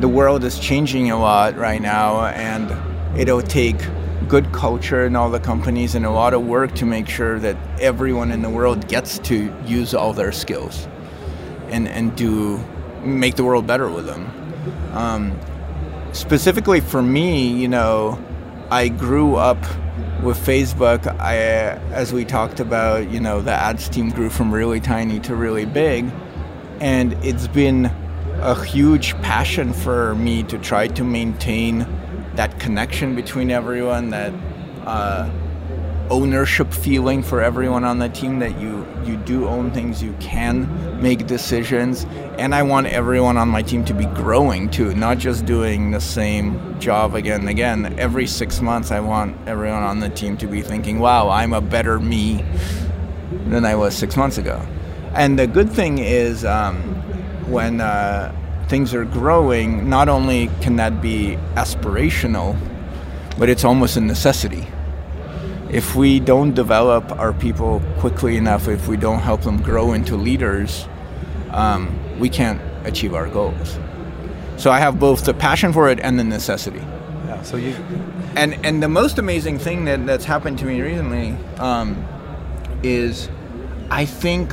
the 0.00 0.08
world 0.08 0.44
is 0.44 0.58
changing 0.58 1.10
a 1.10 1.18
lot 1.18 1.56
right 1.56 1.80
now, 1.80 2.26
and 2.26 3.18
it'll 3.18 3.42
take 3.42 3.76
good 4.28 4.52
culture 4.52 5.06
in 5.06 5.16
all 5.16 5.30
the 5.30 5.40
companies 5.40 5.94
and 5.94 6.04
a 6.06 6.10
lot 6.10 6.34
of 6.34 6.46
work 6.46 6.74
to 6.76 6.86
make 6.86 7.08
sure 7.08 7.38
that 7.40 7.56
everyone 7.80 8.30
in 8.32 8.42
the 8.42 8.50
world 8.50 8.88
gets 8.88 9.18
to 9.18 9.52
use 9.66 9.94
all 9.94 10.12
their 10.12 10.32
skills 10.32 10.86
and, 11.68 11.88
and 11.88 12.16
do 12.16 12.58
make 13.02 13.36
the 13.36 13.44
world 13.44 13.66
better 13.66 13.88
with 13.88 14.06
them. 14.06 14.30
Um, 14.92 15.38
specifically 16.12 16.80
for 16.80 17.02
me, 17.02 17.48
you 17.48 17.68
know, 17.68 18.22
I 18.70 18.88
grew 18.88 19.36
up 19.36 19.58
with 20.22 20.38
Facebook, 20.38 21.06
I, 21.18 21.36
as 21.92 22.12
we 22.12 22.24
talked 22.24 22.60
about, 22.60 23.10
you 23.10 23.20
know, 23.20 23.40
the 23.40 23.52
ads 23.52 23.88
team 23.88 24.10
grew 24.10 24.30
from 24.30 24.52
really 24.52 24.80
tiny 24.80 25.18
to 25.20 25.34
really 25.34 25.64
big, 25.64 26.10
and 26.80 27.12
it's 27.24 27.48
been 27.48 27.86
a 28.40 28.64
huge 28.64 29.14
passion 29.22 29.72
for 29.72 30.14
me 30.14 30.42
to 30.44 30.58
try 30.58 30.88
to 30.88 31.04
maintain 31.04 31.86
that 32.34 32.60
connection 32.60 33.14
between 33.14 33.50
everyone, 33.50 34.10
that 34.10 34.32
uh, 34.86 35.30
ownership 36.10 36.72
feeling 36.72 37.22
for 37.22 37.40
everyone 37.40 37.84
on 37.84 37.98
the 37.98 38.08
team 38.08 38.40
that 38.40 38.60
you 38.60 38.86
you 39.04 39.16
do 39.18 39.46
own 39.46 39.70
things 39.70 40.02
you 40.02 40.12
can 40.20 40.66
make 41.00 41.26
decisions. 41.26 42.04
And 42.38 42.54
i 42.54 42.62
want 42.62 42.88
everyone 42.88 43.36
on 43.36 43.48
my 43.48 43.62
team 43.62 43.84
to 43.86 43.94
be 43.94 44.06
growing 44.06 44.68
too 44.68 44.94
not 44.94 45.18
just 45.18 45.46
doing 45.46 45.92
the 45.92 46.00
same 46.00 46.78
job 46.80 47.14
again 47.14 47.40
and 47.40 47.48
again. 47.48 47.98
Every 47.98 48.26
six 48.26 48.60
months 48.60 48.90
i 48.90 49.00
want 49.00 49.36
everyone 49.46 49.82
on 49.82 50.00
the 50.00 50.10
team 50.10 50.36
to 50.38 50.46
be 50.46 50.62
thinking 50.62 50.98
wow 50.98 51.28
i'm 51.28 51.52
a 51.52 51.60
better 51.60 52.00
me 52.00 52.44
than 53.46 53.64
i 53.64 53.74
was 53.74 53.94
six 53.94 54.16
months 54.16 54.36
ago. 54.36 54.60
And 55.14 55.38
the 55.38 55.46
good 55.46 55.70
thing 55.70 55.98
is 55.98 56.44
um, 56.44 56.76
when 57.50 57.80
uh, 57.80 58.34
things 58.68 58.94
are 58.94 59.04
growing 59.04 59.88
not 59.88 60.08
only 60.08 60.48
can 60.60 60.76
that 60.76 61.00
be 61.00 61.36
aspirational 61.54 62.58
but 63.38 63.48
it's 63.48 63.64
almost 63.64 63.96
a 63.96 64.00
necessity 64.00 64.66
if 65.72 65.94
we 65.94 66.18
don't 66.18 66.54
develop 66.54 67.12
our 67.12 67.32
people 67.32 67.80
quickly 67.98 68.36
enough, 68.36 68.66
if 68.66 68.88
we 68.88 68.96
don't 68.96 69.20
help 69.20 69.42
them 69.42 69.62
grow 69.62 69.92
into 69.92 70.16
leaders, 70.16 70.86
um, 71.50 71.96
we 72.18 72.28
can't 72.28 72.60
achieve 72.84 73.14
our 73.14 73.28
goals. 73.28 73.78
So 74.56 74.70
I 74.70 74.80
have 74.80 74.98
both 74.98 75.24
the 75.24 75.32
passion 75.32 75.72
for 75.72 75.88
it 75.88 76.00
and 76.00 76.18
the 76.18 76.24
necessity. 76.24 76.82
Yeah. 77.26 77.42
So 77.42 77.56
you. 77.56 77.74
And 78.36 78.54
and 78.64 78.82
the 78.82 78.88
most 78.88 79.18
amazing 79.18 79.58
thing 79.58 79.84
that, 79.84 80.04
that's 80.06 80.24
happened 80.24 80.58
to 80.58 80.64
me 80.64 80.80
recently 80.80 81.36
um, 81.58 82.04
is, 82.82 83.28
I 83.90 84.06
think, 84.06 84.52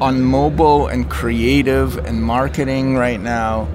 on 0.00 0.22
mobile 0.22 0.88
and 0.88 1.08
creative 1.08 1.96
and 1.98 2.22
marketing 2.22 2.96
right 2.96 3.20
now, 3.20 3.68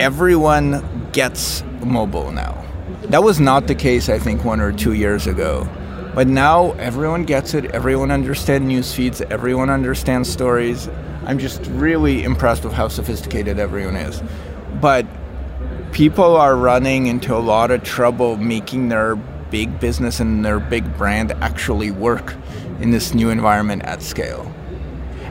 everyone 0.00 1.08
gets 1.12 1.62
mobile 1.84 2.32
now. 2.32 2.64
That 3.04 3.22
was 3.22 3.38
not 3.38 3.66
the 3.68 3.74
case, 3.74 4.08
I 4.08 4.18
think, 4.18 4.44
one 4.44 4.60
or 4.60 4.72
two 4.72 4.94
years 4.94 5.26
ago. 5.26 5.68
But 6.14 6.28
now 6.28 6.72
everyone 6.72 7.24
gets 7.24 7.54
it. 7.54 7.66
Everyone 7.72 8.10
understands 8.10 8.66
news 8.66 8.94
feeds. 8.94 9.20
Everyone 9.20 9.68
understands 9.68 10.30
stories. 10.30 10.88
I'm 11.26 11.38
just 11.38 11.66
really 11.66 12.22
impressed 12.22 12.64
with 12.64 12.72
how 12.72 12.88
sophisticated 12.88 13.58
everyone 13.58 13.96
is. 13.96 14.22
But 14.80 15.06
people 15.92 16.36
are 16.36 16.54
running 16.56 17.06
into 17.06 17.34
a 17.34 17.38
lot 17.38 17.70
of 17.70 17.82
trouble 17.82 18.36
making 18.36 18.90
their 18.90 19.16
big 19.50 19.80
business 19.80 20.20
and 20.20 20.44
their 20.44 20.60
big 20.60 20.96
brand 20.96 21.32
actually 21.40 21.90
work 21.90 22.34
in 22.80 22.90
this 22.90 23.14
new 23.14 23.30
environment 23.30 23.82
at 23.82 24.02
scale. 24.02 24.52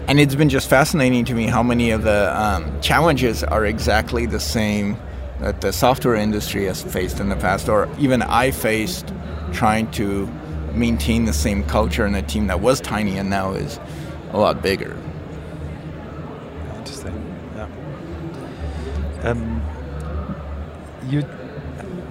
And 0.07 0.19
it's 0.19 0.35
been 0.35 0.49
just 0.49 0.69
fascinating 0.69 1.23
to 1.25 1.33
me 1.33 1.47
how 1.47 1.63
many 1.63 1.91
of 1.91 2.03
the 2.03 2.33
um, 2.37 2.81
challenges 2.81 3.41
are 3.41 3.65
exactly 3.65 4.25
the 4.25 4.39
same 4.39 4.97
that 5.39 5.61
the 5.61 5.71
software 5.71 6.15
industry 6.15 6.65
has 6.65 6.81
faced 6.81 7.19
in 7.19 7.29
the 7.29 7.35
past, 7.35 7.69
or 7.69 7.89
even 7.99 8.21
I 8.21 8.51
faced 8.51 9.13
trying 9.51 9.91
to 9.91 10.29
maintain 10.73 11.25
the 11.25 11.33
same 11.33 11.63
culture 11.63 12.05
in 12.05 12.15
a 12.15 12.21
team 12.21 12.47
that 12.47 12.59
was 12.59 12.81
tiny 12.81 13.17
and 13.17 13.29
now 13.29 13.51
is 13.53 13.79
a 14.31 14.37
lot 14.39 14.61
bigger. 14.61 14.97
Interesting. 16.77 17.13
Yeah. 17.55 19.29
Um, 19.29 19.61
you 21.09 21.21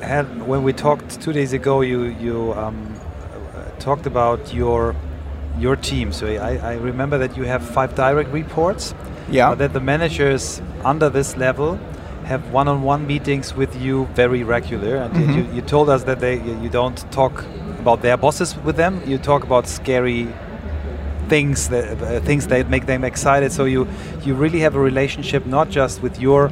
had 0.01 0.46
when 0.46 0.62
we 0.62 0.72
talked 0.72 1.20
two 1.20 1.33
days 1.33 1.53
ago. 1.53 1.81
You 1.81 2.05
you 2.20 2.53
um, 2.55 2.94
talked 3.79 4.07
about 4.07 4.55
your 4.55 4.94
your 5.59 5.77
team. 5.77 6.12
So 6.12 6.27
I, 6.27 6.57
I 6.57 6.75
remember 6.75 7.18
that 7.18 7.37
you 7.37 7.44
have 7.44 7.62
five 7.62 7.94
direct 7.94 8.31
reports. 8.33 8.94
Yeah. 9.31 9.55
that 9.55 9.72
the 9.72 9.81
managers 9.81 10.61
under 10.85 11.09
this 11.09 11.37
level 11.37 11.79
have 12.25 12.53
one-on-one 12.53 13.07
meetings 13.07 13.55
with 13.55 13.75
you 13.81 14.07
very 14.14 14.42
regular, 14.42 14.96
and 14.96 15.14
Mhm. 15.14 15.35
you, 15.37 15.55
you 15.57 15.62
told 15.62 15.88
us 15.88 16.05
that 16.05 16.20
they 16.20 16.35
you 16.62 16.68
don't 16.68 16.98
talk 17.12 17.44
about 17.83 18.03
their 18.03 18.16
bosses 18.16 18.57
with 18.66 18.77
them. 18.77 19.03
You 19.07 19.18
talk 19.18 19.45
about 19.45 19.66
scary 19.66 20.29
things 21.29 21.68
that 21.68 21.85
uh, 22.03 22.21
things 22.29 22.47
that 22.47 22.68
make 22.68 22.85
them 22.87 23.05
excited. 23.05 23.53
So 23.53 23.64
you 23.64 23.87
you 24.27 24.35
really 24.35 24.61
have 24.61 24.75
a 24.77 24.81
relationship 24.90 25.47
not 25.47 25.66
just 25.77 26.03
with 26.03 26.14
your 26.21 26.51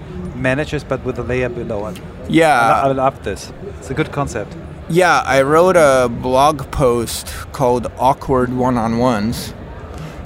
managers 0.48 0.84
but 0.84 1.04
with 1.04 1.16
the 1.16 1.22
layer 1.32 1.48
below. 1.48 1.86
And 1.86 2.00
Yeah. 2.28 2.82
I, 2.84 2.88
I 2.88 2.92
love 2.92 3.22
this. 3.22 3.52
It's 3.78 3.90
a 3.90 3.94
good 3.94 4.10
concept. 4.12 4.56
Yeah, 4.88 5.22
I 5.36 5.42
wrote 5.42 5.76
a 5.76 6.08
blog 6.08 6.56
post 6.70 7.26
called 7.52 7.86
Awkward 7.98 8.50
One 8.52 8.76
on 8.76 8.98
Ones. 8.98 9.54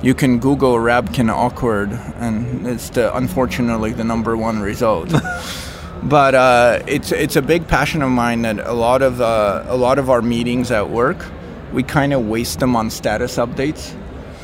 You 0.02 0.14
can 0.14 0.38
Google 0.38 0.74
Rabkin 0.76 1.30
Awkward, 1.30 1.90
and 2.20 2.66
it's 2.66 2.90
the 2.90 3.14
unfortunately 3.16 3.92
the 3.92 4.04
number 4.04 4.36
one 4.36 4.60
result. 4.60 5.12
but 6.04 6.34
uh, 6.34 6.82
it's 6.86 7.12
it's 7.12 7.36
a 7.36 7.42
big 7.42 7.66
passion 7.66 8.02
of 8.02 8.10
mine 8.10 8.42
that 8.42 8.58
a 8.58 8.72
lot 8.72 9.02
of 9.02 9.20
uh, 9.20 9.64
a 9.66 9.76
lot 9.76 9.98
of 9.98 10.10
our 10.10 10.22
meetings 10.22 10.70
at 10.70 10.90
work, 10.90 11.24
we 11.72 11.82
kind 11.82 12.12
of 12.12 12.26
waste 12.26 12.60
them 12.60 12.76
on 12.76 12.90
status 12.90 13.36
updates. 13.36 13.94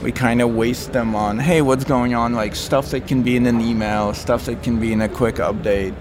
We 0.02 0.12
kind 0.12 0.40
of 0.40 0.54
waste 0.54 0.94
them 0.94 1.14
on 1.14 1.38
hey, 1.38 1.60
what's 1.60 1.84
going 1.84 2.14
on? 2.14 2.32
Like 2.32 2.56
stuff 2.56 2.90
that 2.92 3.06
can 3.06 3.22
be 3.22 3.36
in 3.36 3.46
an 3.46 3.60
email, 3.60 4.14
stuff 4.14 4.46
that 4.46 4.62
can 4.62 4.80
be 4.80 4.92
in 4.92 5.02
a 5.02 5.08
quick 5.08 5.36
update, 5.36 5.94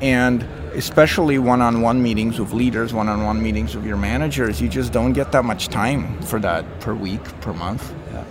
and 0.00 0.42
especially 0.74 1.38
one-on-one 1.38 2.02
meetings 2.02 2.38
with 2.38 2.52
leaders, 2.52 2.92
one-on-one 2.92 3.42
meetings 3.42 3.74
with 3.74 3.84
your 3.84 3.96
managers, 3.96 4.60
you 4.60 4.68
just 4.68 4.92
don't 4.92 5.12
get 5.12 5.32
that 5.32 5.44
much 5.44 5.68
time 5.68 6.20
for 6.22 6.40
that 6.40 6.64
per 6.80 6.94
week, 6.94 7.22
per 7.40 7.52
month. 7.52 7.92
Yeah. 8.12 8.24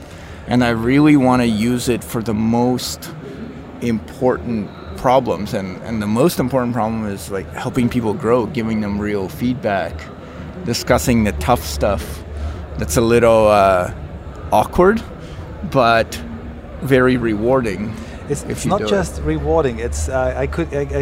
And 0.47 0.63
I 0.63 0.69
really 0.69 1.15
want 1.15 1.41
to 1.41 1.47
use 1.47 1.87
it 1.87 2.03
for 2.03 2.21
the 2.21 2.33
most 2.33 3.11
important 3.81 4.69
problems 5.03 5.53
and, 5.53 5.69
and 5.83 6.01
the 6.01 6.07
most 6.07 6.39
important 6.39 6.73
problem 6.73 7.05
is 7.05 7.29
like 7.29 7.47
helping 7.65 7.89
people 7.89 8.13
grow 8.13 8.45
giving 8.45 8.79
them 8.79 8.97
real 8.97 9.27
feedback 9.27 9.93
discussing 10.63 11.25
the 11.25 11.33
tough 11.47 11.61
stuff 11.61 12.23
that's 12.77 12.95
a 12.95 13.01
little 13.01 13.47
uh, 13.49 13.93
awkward 14.53 15.03
but 15.71 16.09
very 16.83 17.17
rewarding 17.17 17.93
it's, 18.29 18.43
it's 18.43 18.65
not 18.65 18.79
just 18.87 19.19
it. 19.19 19.23
rewarding 19.23 19.79
it's 19.79 20.07
uh, 20.07 20.33
i 20.37 20.47
could 20.47 20.73
I, 20.73 20.83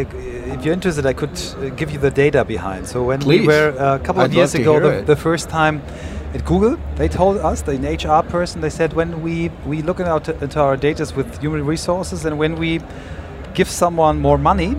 if 0.54 0.64
you're 0.64 0.74
interested 0.74 1.06
i 1.06 1.12
could 1.12 1.38
uh, 1.38 1.68
give 1.80 1.92
you 1.92 2.00
the 2.00 2.10
data 2.10 2.44
behind 2.44 2.88
so 2.88 3.04
when 3.04 3.20
Please. 3.20 3.42
we 3.42 3.46
were 3.46 3.70
uh, 3.78 3.94
a 3.94 4.00
couple 4.00 4.22
I'd 4.22 4.30
of 4.30 4.34
years 4.34 4.56
ago 4.56 4.80
the, 4.80 5.04
the, 5.14 5.16
first 5.28 5.48
time 5.48 5.80
at 6.34 6.46
Google, 6.46 6.78
they 6.96 7.08
told 7.08 7.36
us, 7.36 7.60
the 7.60 7.76
HR 7.76 8.26
person, 8.26 8.62
they 8.62 8.70
said 8.70 8.94
when 8.94 9.20
we, 9.20 9.50
we 9.66 9.82
look 9.82 10.00
out 10.00 10.30
into 10.30 10.58
our 10.60 10.78
data 10.78 11.04
with 11.14 11.28
human 11.42 11.66
resources 11.66 12.24
and 12.24 12.38
when 12.38 12.56
we 12.56 12.80
give 13.54 13.68
someone 13.68 14.20
more 14.20 14.38
money, 14.38 14.76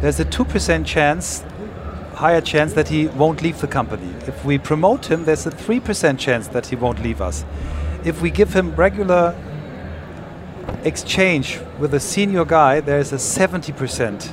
there's 0.00 0.20
a 0.20 0.24
2% 0.24 0.84
chance, 0.86 1.44
higher 2.14 2.40
chance 2.40 2.72
that 2.74 2.88
he 2.88 3.06
won't 3.08 3.42
leave 3.42 3.60
the 3.60 3.66
company. 3.66 4.12
If 4.26 4.44
we 4.44 4.58
promote 4.58 5.06
him, 5.06 5.24
there's 5.24 5.46
a 5.46 5.50
3% 5.50 6.18
chance 6.18 6.48
that 6.48 6.66
he 6.66 6.76
won't 6.76 7.02
leave 7.02 7.20
us. 7.20 7.44
If 8.04 8.20
we 8.20 8.30
give 8.30 8.52
him 8.52 8.74
regular 8.74 9.36
exchange 10.84 11.60
with 11.78 11.94
a 11.94 12.00
senior 12.00 12.44
guy, 12.44 12.80
there's 12.80 13.12
a 13.12 13.16
70% 13.16 14.30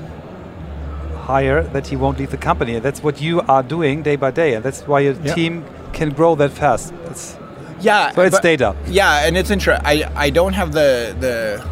higher 1.30 1.62
that 1.62 1.88
he 1.88 1.96
won't 1.96 2.18
leave 2.18 2.32
the 2.32 2.38
company. 2.38 2.76
And 2.76 2.84
that's 2.84 3.04
what 3.04 3.22
you 3.22 3.42
are 3.42 3.62
doing 3.62 4.02
day 4.02 4.16
by 4.16 4.32
day. 4.32 4.56
And 4.56 4.64
that's 4.66 4.82
why 4.88 5.02
your 5.02 5.14
yep. 5.14 5.36
team 5.36 5.66
can 5.94 6.10
grow 6.10 6.36
that 6.36 6.52
fast. 6.52 6.94
It's 7.06 7.38
yeah, 7.82 8.12
so 8.12 8.22
it's 8.24 8.40
data. 8.40 8.76
Yeah, 8.88 9.26
and 9.26 9.38
it's 9.38 9.52
interesting. 9.52 9.86
I, 9.86 10.12
I 10.16 10.30
don't 10.30 10.54
have 10.54 10.74
the 10.74 11.16
the 11.20 11.66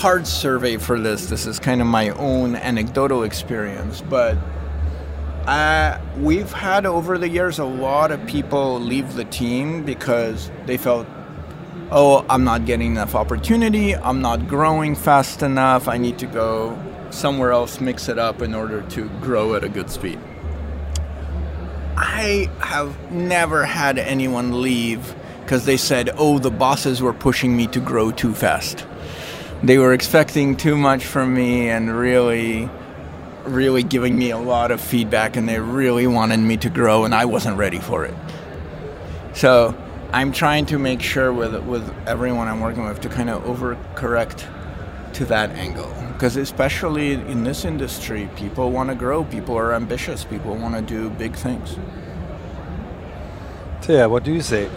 hard 0.00 0.26
survey 0.26 0.78
for 0.78 0.98
this. 0.98 1.26
This 1.26 1.46
is 1.46 1.58
kind 1.58 1.82
of 1.82 1.86
my 1.86 2.08
own 2.08 2.56
anecdotal 2.56 3.22
experience, 3.22 4.00
but 4.00 4.34
uh, 5.46 6.00
we've 6.16 6.50
had 6.50 6.86
over 6.86 7.18
the 7.18 7.28
years 7.28 7.58
a 7.58 7.66
lot 7.66 8.10
of 8.10 8.24
people 8.26 8.80
leave 8.80 9.12
the 9.12 9.26
team 9.26 9.84
because 9.84 10.50
they 10.64 10.78
felt, 10.78 11.06
oh, 11.90 12.24
I'm 12.30 12.44
not 12.44 12.64
getting 12.64 12.92
enough 12.92 13.14
opportunity. 13.14 13.94
I'm 13.94 14.22
not 14.22 14.48
growing 14.48 14.94
fast 14.94 15.42
enough. 15.42 15.86
I 15.86 15.98
need 15.98 16.18
to 16.20 16.26
go 16.26 16.82
somewhere 17.10 17.52
else, 17.52 17.78
mix 17.78 18.08
it 18.08 18.18
up 18.18 18.40
in 18.40 18.54
order 18.54 18.80
to 18.80 19.06
grow 19.20 19.54
at 19.54 19.64
a 19.64 19.68
good 19.68 19.90
speed. 19.90 20.18
I 21.98 22.48
have 22.60 23.12
never 23.12 23.66
had 23.66 23.98
anyone 23.98 24.62
leave 24.62 25.14
because 25.42 25.66
they 25.66 25.76
said, 25.76 26.08
oh, 26.16 26.38
the 26.38 26.50
bosses 26.50 27.02
were 27.02 27.12
pushing 27.12 27.54
me 27.54 27.66
to 27.66 27.80
grow 27.80 28.10
too 28.10 28.32
fast 28.32 28.86
they 29.62 29.78
were 29.78 29.92
expecting 29.92 30.56
too 30.56 30.76
much 30.76 31.04
from 31.04 31.34
me 31.34 31.68
and 31.68 31.94
really 31.94 32.68
really 33.44 33.82
giving 33.82 34.16
me 34.16 34.30
a 34.30 34.38
lot 34.38 34.70
of 34.70 34.80
feedback 34.80 35.36
and 35.36 35.48
they 35.48 35.58
really 35.58 36.06
wanted 36.06 36.38
me 36.38 36.56
to 36.58 36.70
grow 36.70 37.04
and 37.04 37.14
I 37.14 37.24
wasn't 37.24 37.56
ready 37.56 37.78
for 37.78 38.04
it. 38.04 38.14
So 39.34 39.74
I'm 40.12 40.32
trying 40.32 40.66
to 40.66 40.78
make 40.78 41.00
sure 41.00 41.32
with 41.32 41.54
with 41.64 41.90
everyone 42.06 42.48
I'm 42.48 42.60
working 42.60 42.84
with 42.84 43.00
to 43.00 43.08
kind 43.08 43.30
of 43.30 43.42
overcorrect 43.44 44.46
to 45.14 45.24
that 45.26 45.50
angle. 45.50 45.92
Because 46.12 46.36
especially 46.36 47.12
in 47.12 47.44
this 47.44 47.64
industry 47.64 48.28
people 48.36 48.70
want 48.70 48.90
to 48.90 48.94
grow 48.94 49.24
people 49.24 49.56
are 49.56 49.72
ambitious 49.72 50.24
people 50.24 50.54
want 50.56 50.74
to 50.74 50.82
do 50.82 51.10
big 51.10 51.34
things. 51.34 51.76
So 53.80 53.92
yeah 53.92 54.06
what 54.06 54.24
do 54.24 54.32
you 54.32 54.42
say 54.42 54.68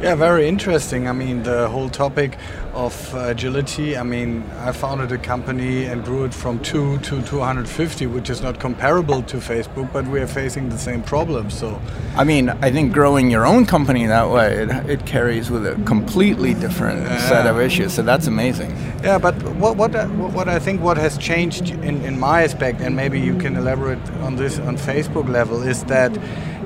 yeah, 0.00 0.14
very 0.14 0.48
interesting. 0.48 1.08
I 1.08 1.12
mean, 1.12 1.42
the 1.42 1.68
whole 1.68 1.88
topic 1.88 2.38
of 2.74 3.14
agility. 3.14 3.96
I 3.96 4.02
mean, 4.02 4.44
I 4.58 4.72
founded 4.72 5.12
a 5.12 5.18
company 5.18 5.84
and 5.84 6.04
grew 6.04 6.24
it 6.24 6.32
from 6.32 6.60
two 6.60 6.98
to 6.98 7.22
250, 7.22 8.06
which 8.06 8.30
is 8.30 8.40
not 8.40 8.60
comparable 8.60 9.22
to 9.24 9.38
Facebook, 9.38 9.92
but 9.92 10.06
we 10.06 10.20
are 10.20 10.26
facing 10.26 10.68
the 10.68 10.78
same 10.78 11.02
problem. 11.02 11.50
So, 11.50 11.80
I 12.16 12.24
mean, 12.24 12.48
I 12.48 12.70
think 12.70 12.92
growing 12.92 13.30
your 13.30 13.46
own 13.46 13.66
company 13.66 14.06
that 14.06 14.30
way, 14.30 14.62
it, 14.62 14.70
it 14.88 15.06
carries 15.06 15.50
with 15.50 15.66
a 15.66 15.74
completely 15.84 16.54
different 16.54 17.02
yeah. 17.02 17.28
set 17.28 17.46
of 17.46 17.60
issues. 17.60 17.92
So 17.92 18.02
that's 18.02 18.26
amazing. 18.26 18.70
Yeah, 19.02 19.18
but 19.18 19.34
what 19.54 19.76
what 19.76 19.92
what 20.34 20.48
I 20.48 20.58
think 20.58 20.80
what 20.82 20.96
has 20.96 21.18
changed 21.18 21.70
in 21.70 22.04
in 22.04 22.18
my 22.18 22.42
aspect, 22.42 22.80
and 22.80 22.94
maybe 22.94 23.18
you 23.18 23.36
can 23.38 23.56
elaborate 23.56 23.98
on 24.20 24.36
this 24.36 24.58
on 24.58 24.76
Facebook 24.76 25.28
level, 25.28 25.62
is 25.62 25.84
that 25.84 26.12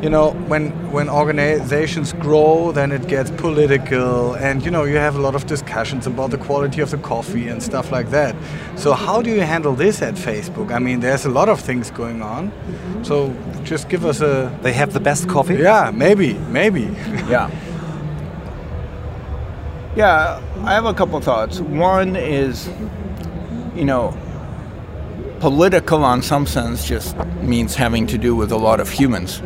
you 0.05 0.11
know 0.11 0.33
when 0.49 0.71
when 0.93 1.09
organizations 1.09 2.12
grow 2.12 2.73
then 2.73 2.93
it 2.93 3.09
gets 3.09 3.31
political 3.31 4.35
and 4.35 4.62
you 4.62 4.71
know 4.71 4.85
you 4.85 4.97
have 4.97 5.17
a 5.17 5.19
lot 5.19 5.35
of 5.35 5.47
discussions 5.47 6.07
about 6.07 6.31
the 6.31 6.37
quality 6.37 6.83
of 6.83 6.90
the 6.90 6.99
coffee 6.99 7.49
and 7.49 7.62
stuff 7.62 7.90
like 7.90 8.11
that. 8.11 8.37
So 8.77 8.93
how 8.93 9.23
do 9.23 9.31
you 9.31 9.40
handle 9.40 9.75
this 9.75 10.03
at 10.03 10.14
facebook? 10.14 10.75
I 10.75 10.79
mean 10.79 11.01
there's 11.01 11.25
a 11.25 11.31
lot 11.31 11.49
of 11.49 11.59
things 11.59 11.90
going 11.90 12.21
on. 12.21 12.53
So 13.03 13.35
just 13.64 13.88
give 13.88 14.05
us 14.05 14.21
a 14.21 14.55
they 14.61 14.75
have 14.75 14.93
the 14.93 15.01
best 15.01 15.27
coffee? 15.27 15.55
Yeah 15.55 15.90
maybe 15.95 16.35
maybe. 16.51 16.83
Yeah. 17.35 17.49
Yeah 19.97 20.43
i 20.64 20.75
have 20.75 20.85
a 20.85 20.93
couple 20.93 21.19
thoughts. 21.21 21.61
One 21.61 22.14
is 22.14 22.69
you 23.75 23.87
know 23.87 24.14
political 25.40 26.05
on 26.05 26.21
some 26.23 26.47
sense 26.47 26.85
just 26.85 27.17
means 27.43 27.75
having 27.75 28.07
to 28.07 28.19
do 28.19 28.37
with 28.37 28.53
a 28.53 28.57
lot 28.57 28.81
of 28.81 28.90
humans 28.90 29.43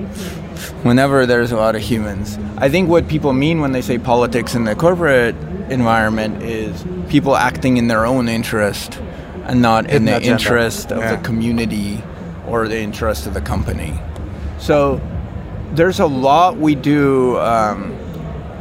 whenever 0.83 1.27
there's 1.27 1.53
a 1.53 1.57
lot 1.57 1.75
of 1.77 1.83
humans. 1.83 2.39
I 2.57 2.69
think 2.69 2.89
what 2.89 3.09
people 3.09 3.33
mean 3.33 3.61
when 3.61 3.73
they 3.73 3.83
say 3.83 3.99
politics 3.99 4.55
in 4.55 4.65
the 4.65 4.75
corporate 4.75 5.35
environment 5.71 6.43
is 6.43 6.85
people 7.09 7.37
acting 7.37 7.77
in 7.77 7.89
their 7.89 8.07
own 8.07 8.29
interest 8.29 9.01
and 9.45 9.63
not 9.63 9.91
in, 9.91 10.05
the 10.05 10.23
interest 10.23 10.93
of 10.93 10.99
yeah. 10.99 11.17
the 11.17 11.23
community 11.23 12.03
or 12.47 12.69
the 12.69 12.79
interest 12.79 13.27
of 13.27 13.35
the 13.35 13.41
company. 13.41 13.99
So 14.59 15.01
there's 15.73 16.01
a 16.01 16.07
lot 16.07 16.57
we 16.57 16.75
do 16.75 17.39
um, 17.39 17.97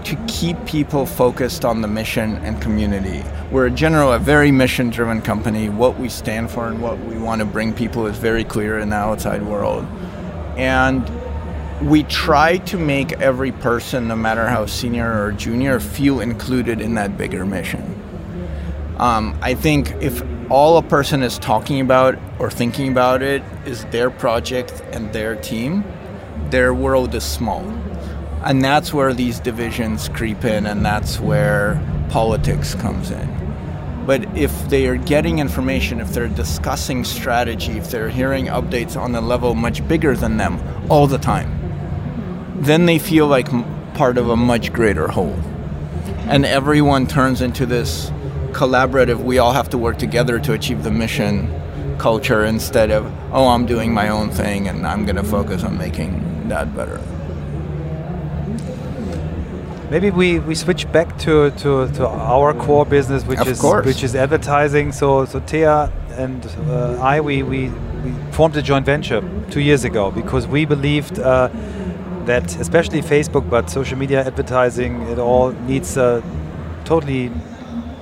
to 0.03 0.15
keep 0.27 0.57
people 0.65 1.05
focused 1.05 1.65
on 1.65 1.81
the 1.81 1.87
mission 1.87 2.35
and 2.37 2.61
community. 2.61 3.23
We're 3.51 3.67
a 3.67 3.71
general, 3.71 4.13
a 4.13 4.19
very 4.19 4.51
mission-driven 4.51 5.21
company. 5.21 5.69
What 5.69 5.99
we 5.99 6.09
stand 6.09 6.51
for 6.51 6.67
and 6.67 6.81
what 6.81 6.99
we 6.99 7.17
want 7.17 7.39
to 7.39 7.45
bring 7.45 7.73
people 7.73 8.07
is 8.07 8.17
very 8.17 8.43
clear 8.43 8.79
in 8.79 8.89
the 8.89 8.95
outside 8.95 9.43
world. 9.43 9.85
And 10.57 11.09
we 11.81 12.03
try 12.03 12.57
to 12.57 12.77
make 12.77 13.13
every 13.13 13.51
person, 13.51 14.07
no 14.07 14.15
matter 14.15 14.47
how 14.47 14.65
senior 14.65 15.23
or 15.23 15.31
junior, 15.31 15.79
feel 15.79 16.21
included 16.21 16.81
in 16.81 16.95
that 16.95 17.17
bigger 17.17 17.45
mission. 17.45 17.93
Um, 18.97 19.37
I 19.43 19.53
think 19.53 19.91
if 20.01 20.23
all 20.49 20.77
a 20.77 20.81
person 20.81 21.21
is 21.21 21.37
talking 21.37 21.79
about 21.79 22.17
or 22.39 22.49
thinking 22.49 22.91
about 22.91 23.21
it 23.21 23.43
is 23.65 23.85
their 23.85 24.09
project 24.09 24.81
and 24.91 25.13
their 25.13 25.35
team, 25.35 25.83
their 26.49 26.73
world 26.73 27.13
is 27.13 27.23
small. 27.23 27.61
And 28.43 28.63
that's 28.63 28.93
where 28.93 29.13
these 29.13 29.39
divisions 29.39 30.09
creep 30.09 30.45
in, 30.45 30.65
and 30.65 30.83
that's 30.83 31.19
where 31.19 31.79
politics 32.09 32.73
comes 32.73 33.11
in. 33.11 33.37
But 34.07 34.23
if 34.35 34.69
they 34.69 34.87
are 34.87 34.95
getting 34.95 35.39
information, 35.39 35.99
if 35.99 36.13
they're 36.13 36.29
discussing 36.29 37.03
strategy, 37.03 37.73
if 37.73 37.91
they're 37.91 38.09
hearing 38.09 38.45
updates 38.45 38.99
on 38.99 39.13
a 39.13 39.21
level 39.21 39.53
much 39.53 39.85
bigger 39.87 40.15
than 40.15 40.37
them 40.37 40.59
all 40.89 41.07
the 41.07 41.17
time, 41.17 41.66
then 42.59 42.85
they 42.85 42.99
feel 42.99 43.27
like 43.27 43.47
part 43.93 44.17
of 44.17 44.29
a 44.29 44.35
much 44.35 44.73
greater 44.73 45.07
whole. 45.07 45.39
And 46.27 46.45
everyone 46.45 47.07
turns 47.07 47.41
into 47.41 47.65
this 47.65 48.11
collaborative, 48.51 49.23
we 49.23 49.37
all 49.37 49.53
have 49.53 49.69
to 49.69 49.77
work 49.77 49.97
together 49.97 50.39
to 50.39 50.53
achieve 50.53 50.83
the 50.83 50.91
mission 50.91 51.53
culture 51.97 52.45
instead 52.45 52.91
of, 52.91 53.05
oh, 53.31 53.47
I'm 53.47 53.65
doing 53.65 53.93
my 53.93 54.09
own 54.09 54.29
thing 54.29 54.67
and 54.67 54.85
I'm 54.85 55.05
going 55.05 55.15
to 55.15 55.23
focus 55.23 55.63
on 55.63 55.77
making 55.77 56.49
that 56.49 56.75
better. 56.75 57.01
Maybe 59.89 60.11
we, 60.11 60.39
we 60.39 60.53
switch 60.53 60.91
back 60.91 61.17
to, 61.19 61.51
to, 61.51 61.87
to 61.93 62.07
our 62.07 62.53
core 62.53 62.85
business, 62.85 63.23
which 63.23 63.39
of 63.39 63.47
is 63.47 63.61
course. 63.61 63.85
which 63.85 64.03
is 64.03 64.15
advertising. 64.15 64.91
So 64.91 65.23
so 65.25 65.39
Thea 65.39 65.91
and 66.11 66.45
uh, 66.67 66.99
I 67.01 67.21
we, 67.21 67.41
we, 67.41 67.69
we 68.03 68.11
formed 68.31 68.57
a 68.57 68.61
joint 68.61 68.85
venture 68.85 69.21
two 69.49 69.61
years 69.61 69.85
ago 69.85 70.11
because 70.11 70.45
we 70.45 70.65
believed 70.65 71.19
uh, 71.19 71.49
that 72.27 72.55
especially 72.59 73.01
Facebook, 73.01 73.49
but 73.49 73.69
social 73.69 73.97
media 73.97 74.25
advertising, 74.25 75.01
it 75.03 75.19
all 75.19 75.51
needs 75.51 75.97
a 75.97 76.23
totally 76.85 77.31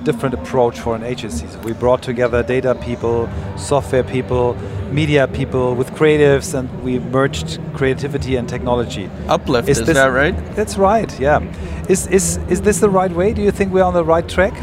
different 0.04 0.34
approach 0.34 0.78
for 0.78 0.94
an 0.94 1.02
agency. 1.02 1.46
So 1.48 1.58
we 1.60 1.72
brought 1.72 2.02
together 2.02 2.42
data 2.42 2.74
people, 2.76 3.28
software 3.56 4.04
people, 4.04 4.54
media 4.92 5.26
people 5.26 5.74
with 5.74 5.90
creatives, 5.92 6.54
and 6.54 6.68
we 6.84 6.98
merged 6.98 7.58
creativity 7.74 8.36
and 8.36 8.48
technology. 8.48 9.10
Uplift, 9.28 9.68
is, 9.68 9.80
is 9.80 9.94
that 9.94 10.06
right? 10.06 10.36
That's 10.54 10.78
right. 10.78 11.10
Yeah. 11.18 11.40
Is 11.88 12.06
is 12.06 12.38
is 12.48 12.60
this 12.62 12.78
the 12.80 12.90
right 12.90 13.12
way? 13.12 13.32
Do 13.32 13.42
you 13.42 13.50
think 13.50 13.72
we're 13.72 13.88
on 13.90 13.94
the 13.94 14.04
right 14.04 14.28
track? 14.28 14.54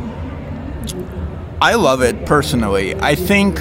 I 1.61 1.75
love 1.75 2.01
it 2.01 2.25
personally. 2.25 2.95
I 2.95 3.15
think 3.15 3.59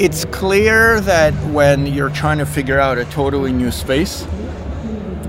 it's 0.00 0.24
clear 0.24 0.98
that 1.02 1.34
when 1.52 1.84
you're 1.84 2.08
trying 2.08 2.38
to 2.38 2.46
figure 2.46 2.80
out 2.80 2.96
a 2.96 3.04
totally 3.04 3.52
new 3.52 3.70
space, 3.70 4.26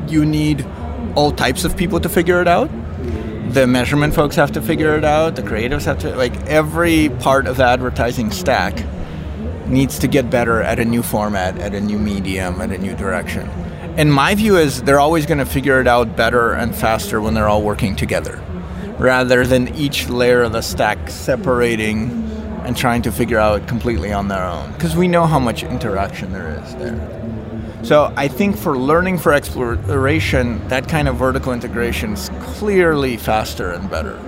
you 0.08 0.26
need 0.26 0.66
all 1.16 1.30
types 1.34 1.66
of 1.66 1.76
people 1.76 2.00
to 2.00 2.08
figure 2.08 2.42
it 2.42 2.48
out. 2.48 2.70
the 3.54 3.68
measurement 3.68 4.14
folks 4.14 4.36
have 4.38 4.54
to 4.54 4.62
figure 4.62 4.96
it 4.96 5.04
out. 5.04 5.36
The 5.36 5.42
creatives 5.42 5.84
have 5.84 6.00
to 6.00 6.16
like 6.16 6.36
every 6.48 7.10
part 7.10 7.48
of 7.48 7.58
the 7.58 7.66
advertising 7.66 8.32
stack 8.32 8.86
needs 9.68 10.00
to 10.00 10.08
get 10.08 10.30
better 10.30 10.62
at 10.62 10.80
a 10.80 10.86
new 10.86 11.04
format, 11.04 11.58
at 11.60 11.74
a 11.74 11.82
new 11.82 12.00
medium, 12.00 12.62
at 12.62 12.72
a 12.72 12.78
new 12.78 12.96
direction. 12.96 13.48
And 13.98 14.14
my 14.14 14.36
view 14.36 14.56
is 14.58 14.82
they're 14.84 15.00
always 15.00 15.26
going 15.26 15.40
to 15.40 15.46
figure 15.46 15.82
it 15.82 15.88
out 15.88 16.16
better 16.16 16.54
and 16.54 16.74
faster 16.74 17.20
when 17.20 17.34
they're 17.34 17.50
all 17.50 17.62
working 17.62 17.96
together, 17.96 18.42
rather 18.98 19.46
than 19.46 19.76
each 19.76 20.08
layer 20.08 20.44
of 20.44 20.54
the 20.54 20.62
stack 20.62 21.10
separating 21.10 22.21
and 22.66 22.78
trying 22.78 23.02
to 23.02 23.12
figure 23.12 23.40
out 23.40 23.68
completely 23.68 24.14
on 24.14 24.28
their 24.28 24.44
own. 24.44 24.72
Because 24.74 24.96
we 24.96 25.08
know 25.08 25.26
how 25.26 25.40
much 25.40 25.64
interaction 25.64 26.32
there 26.32 26.62
is 26.64 26.76
there. 26.76 27.22
So 27.84 28.14
I 28.16 28.28
think 28.28 28.58
for 28.58 28.78
learning 28.78 29.18
for 29.18 29.34
exploration, 29.34 30.68
that 30.68 30.88
kind 30.88 31.08
of 31.08 31.16
vertical 31.16 31.52
integration 31.52 32.14
is 32.14 32.30
clearly 32.42 33.18
faster 33.18 33.72
and 33.72 33.90
better. 33.90 34.20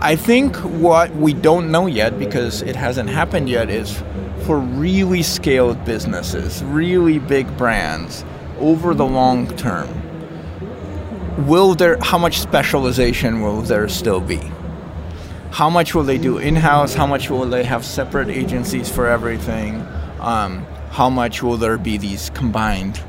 I 0.00 0.16
think 0.16 0.56
what 0.56 1.14
we 1.14 1.34
don't 1.34 1.70
know 1.70 1.86
yet, 1.86 2.18
because 2.18 2.62
it 2.62 2.74
hasn't 2.74 3.10
happened 3.10 3.50
yet, 3.50 3.68
is 3.68 4.02
for 4.46 4.58
really 4.58 5.22
scaled 5.22 5.84
businesses, 5.84 6.64
really 6.64 7.18
big 7.18 7.54
brands, 7.58 8.24
over 8.58 8.94
the 8.94 9.04
long 9.04 9.54
term, 9.58 9.88
will 11.46 11.74
there 11.74 11.98
how 12.00 12.16
much 12.16 12.40
specialization 12.40 13.42
will 13.42 13.60
there 13.60 13.88
still 13.88 14.20
be? 14.20 14.40
How 15.50 15.68
much 15.68 15.94
will 15.94 16.04
they 16.04 16.18
do 16.18 16.38
in-house? 16.38 16.94
How 16.94 17.06
much 17.06 17.28
will 17.28 17.44
they 17.46 17.64
have 17.64 17.84
separate 17.84 18.28
agencies 18.28 18.88
for 18.88 19.06
everything? 19.06 19.86
Um, 20.20 20.64
how 20.90 21.10
much 21.10 21.42
will 21.42 21.56
there 21.56 21.76
be 21.76 21.98
these 21.98 22.30
combined 22.30 23.00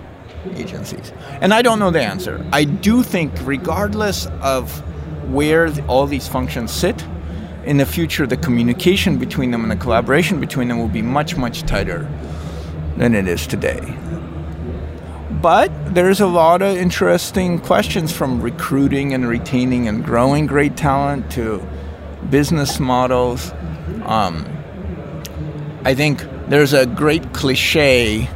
agencies? 0.55 1.13
And 1.41 1.53
I 1.53 1.61
don't 1.61 1.79
know 1.79 1.91
the 1.91 2.01
answer. 2.01 2.45
I 2.51 2.63
do 2.63 3.03
think, 3.03 3.31
regardless 3.43 4.25
of 4.41 4.71
where 5.31 5.71
all 5.87 6.07
these 6.07 6.27
functions 6.27 6.71
sit, 6.71 7.05
in 7.65 7.77
the 7.77 7.85
future, 7.85 8.25
the 8.25 8.37
communication 8.37 9.17
between 9.17 9.51
them 9.51 9.61
and 9.61 9.71
the 9.71 9.75
collaboration 9.75 10.39
between 10.39 10.67
them 10.67 10.79
will 10.79 10.87
be 10.87 11.03
much, 11.03 11.37
much 11.37 11.61
tighter 11.61 12.09
than 12.97 13.13
it 13.13 13.27
is 13.27 13.45
today. 13.45 13.95
But 15.29 15.71
there's 15.93 16.21
a 16.21 16.27
lot 16.27 16.61
of 16.61 16.75
interesting 16.75 17.59
questions 17.59 18.11
from 18.11 18.41
recruiting 18.41 19.13
and 19.13 19.27
retaining 19.27 19.87
and 19.87 20.03
growing 20.03 20.47
great 20.47 20.75
talent 20.75 21.31
to 21.31 21.65
business 22.29 22.79
models. 22.79 23.51
Um, 24.05 24.45
I 25.83 25.95
think 25.95 26.23
there's 26.47 26.73
a 26.73 26.85
great 26.85 27.33
cliche 27.33 28.29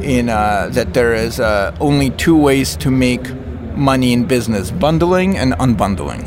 in 0.00 0.28
uh, 0.28 0.68
that 0.72 0.94
there 0.94 1.14
is 1.14 1.40
uh, 1.40 1.74
only 1.80 2.10
two 2.10 2.36
ways 2.36 2.76
to 2.76 2.90
make 2.90 3.34
money 3.74 4.12
in 4.12 4.24
business: 4.24 4.70
bundling 4.70 5.36
and 5.36 5.52
unbundling. 5.54 6.22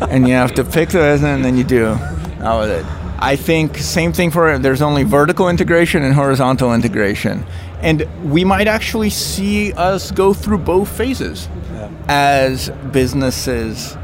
and 0.10 0.28
you 0.28 0.34
have 0.34 0.54
to 0.54 0.64
pick 0.64 0.90
those, 0.90 1.22
and 1.22 1.44
then 1.44 1.56
you 1.56 1.64
do. 1.64 1.94
That 2.38 2.54
was 2.54 2.70
it. 2.70 2.86
I 3.22 3.36
think 3.36 3.76
same 3.76 4.12
thing 4.14 4.30
for 4.30 4.58
there's 4.58 4.80
only 4.80 5.02
vertical 5.02 5.50
integration 5.50 6.02
and 6.02 6.14
horizontal 6.14 6.72
integration. 6.72 7.44
And 7.82 8.08
we 8.30 8.44
might 8.44 8.66
actually 8.66 9.10
see 9.10 9.72
us 9.74 10.10
go 10.10 10.32
through 10.32 10.58
both 10.58 10.88
phases 10.88 11.48
yeah. 11.72 11.90
as 12.08 12.70
businesses 12.92 13.96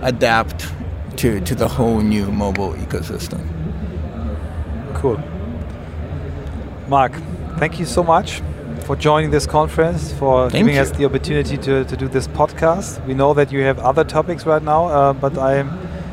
adapt 0.00 0.70
to, 1.18 1.40
to 1.40 1.54
the 1.54 1.68
whole 1.68 2.00
new 2.00 2.30
mobile 2.30 2.74
ecosystem. 2.74 3.40
Cool. 4.94 5.20
Mark, 6.88 7.12
thank 7.58 7.78
you 7.78 7.84
so 7.84 8.02
much 8.02 8.40
for 8.84 8.96
joining 8.96 9.30
this 9.30 9.46
conference, 9.46 10.12
for 10.12 10.48
thank 10.50 10.64
giving 10.64 10.76
you. 10.76 10.80
us 10.80 10.90
the 10.92 11.04
opportunity 11.04 11.56
to, 11.58 11.84
to 11.84 11.96
do 11.96 12.08
this 12.08 12.26
podcast. 12.28 13.04
We 13.06 13.14
know 13.14 13.34
that 13.34 13.52
you 13.52 13.60
have 13.62 13.78
other 13.78 14.04
topics 14.04 14.46
right 14.46 14.62
now, 14.62 14.86
uh, 14.86 15.12
but 15.12 15.36
I 15.36 15.56
am, 15.56 15.68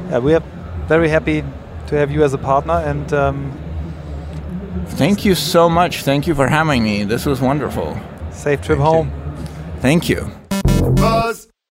yeah, 0.09 0.19
we 0.19 0.33
are 0.33 0.43
very 0.87 1.09
happy 1.09 1.43
to 1.87 1.95
have 1.95 2.11
you 2.11 2.23
as 2.23 2.33
a 2.33 2.37
partner 2.37 2.73
and 2.73 3.13
um, 3.13 3.57
Thank 4.87 5.25
you 5.25 5.35
so 5.35 5.69
much. 5.69 6.03
Thank 6.03 6.27
you 6.27 6.35
for 6.35 6.47
having 6.47 6.83
me. 6.83 7.03
This 7.03 7.25
was 7.25 7.41
wonderful. 7.41 7.97
Safe 8.31 8.61
trip 8.61 8.77
Thank 8.77 8.81
home. 8.81 9.07
You. 9.09 9.45
Thank 9.81 10.09
you. 10.09 10.31
Buzz. 10.95 11.44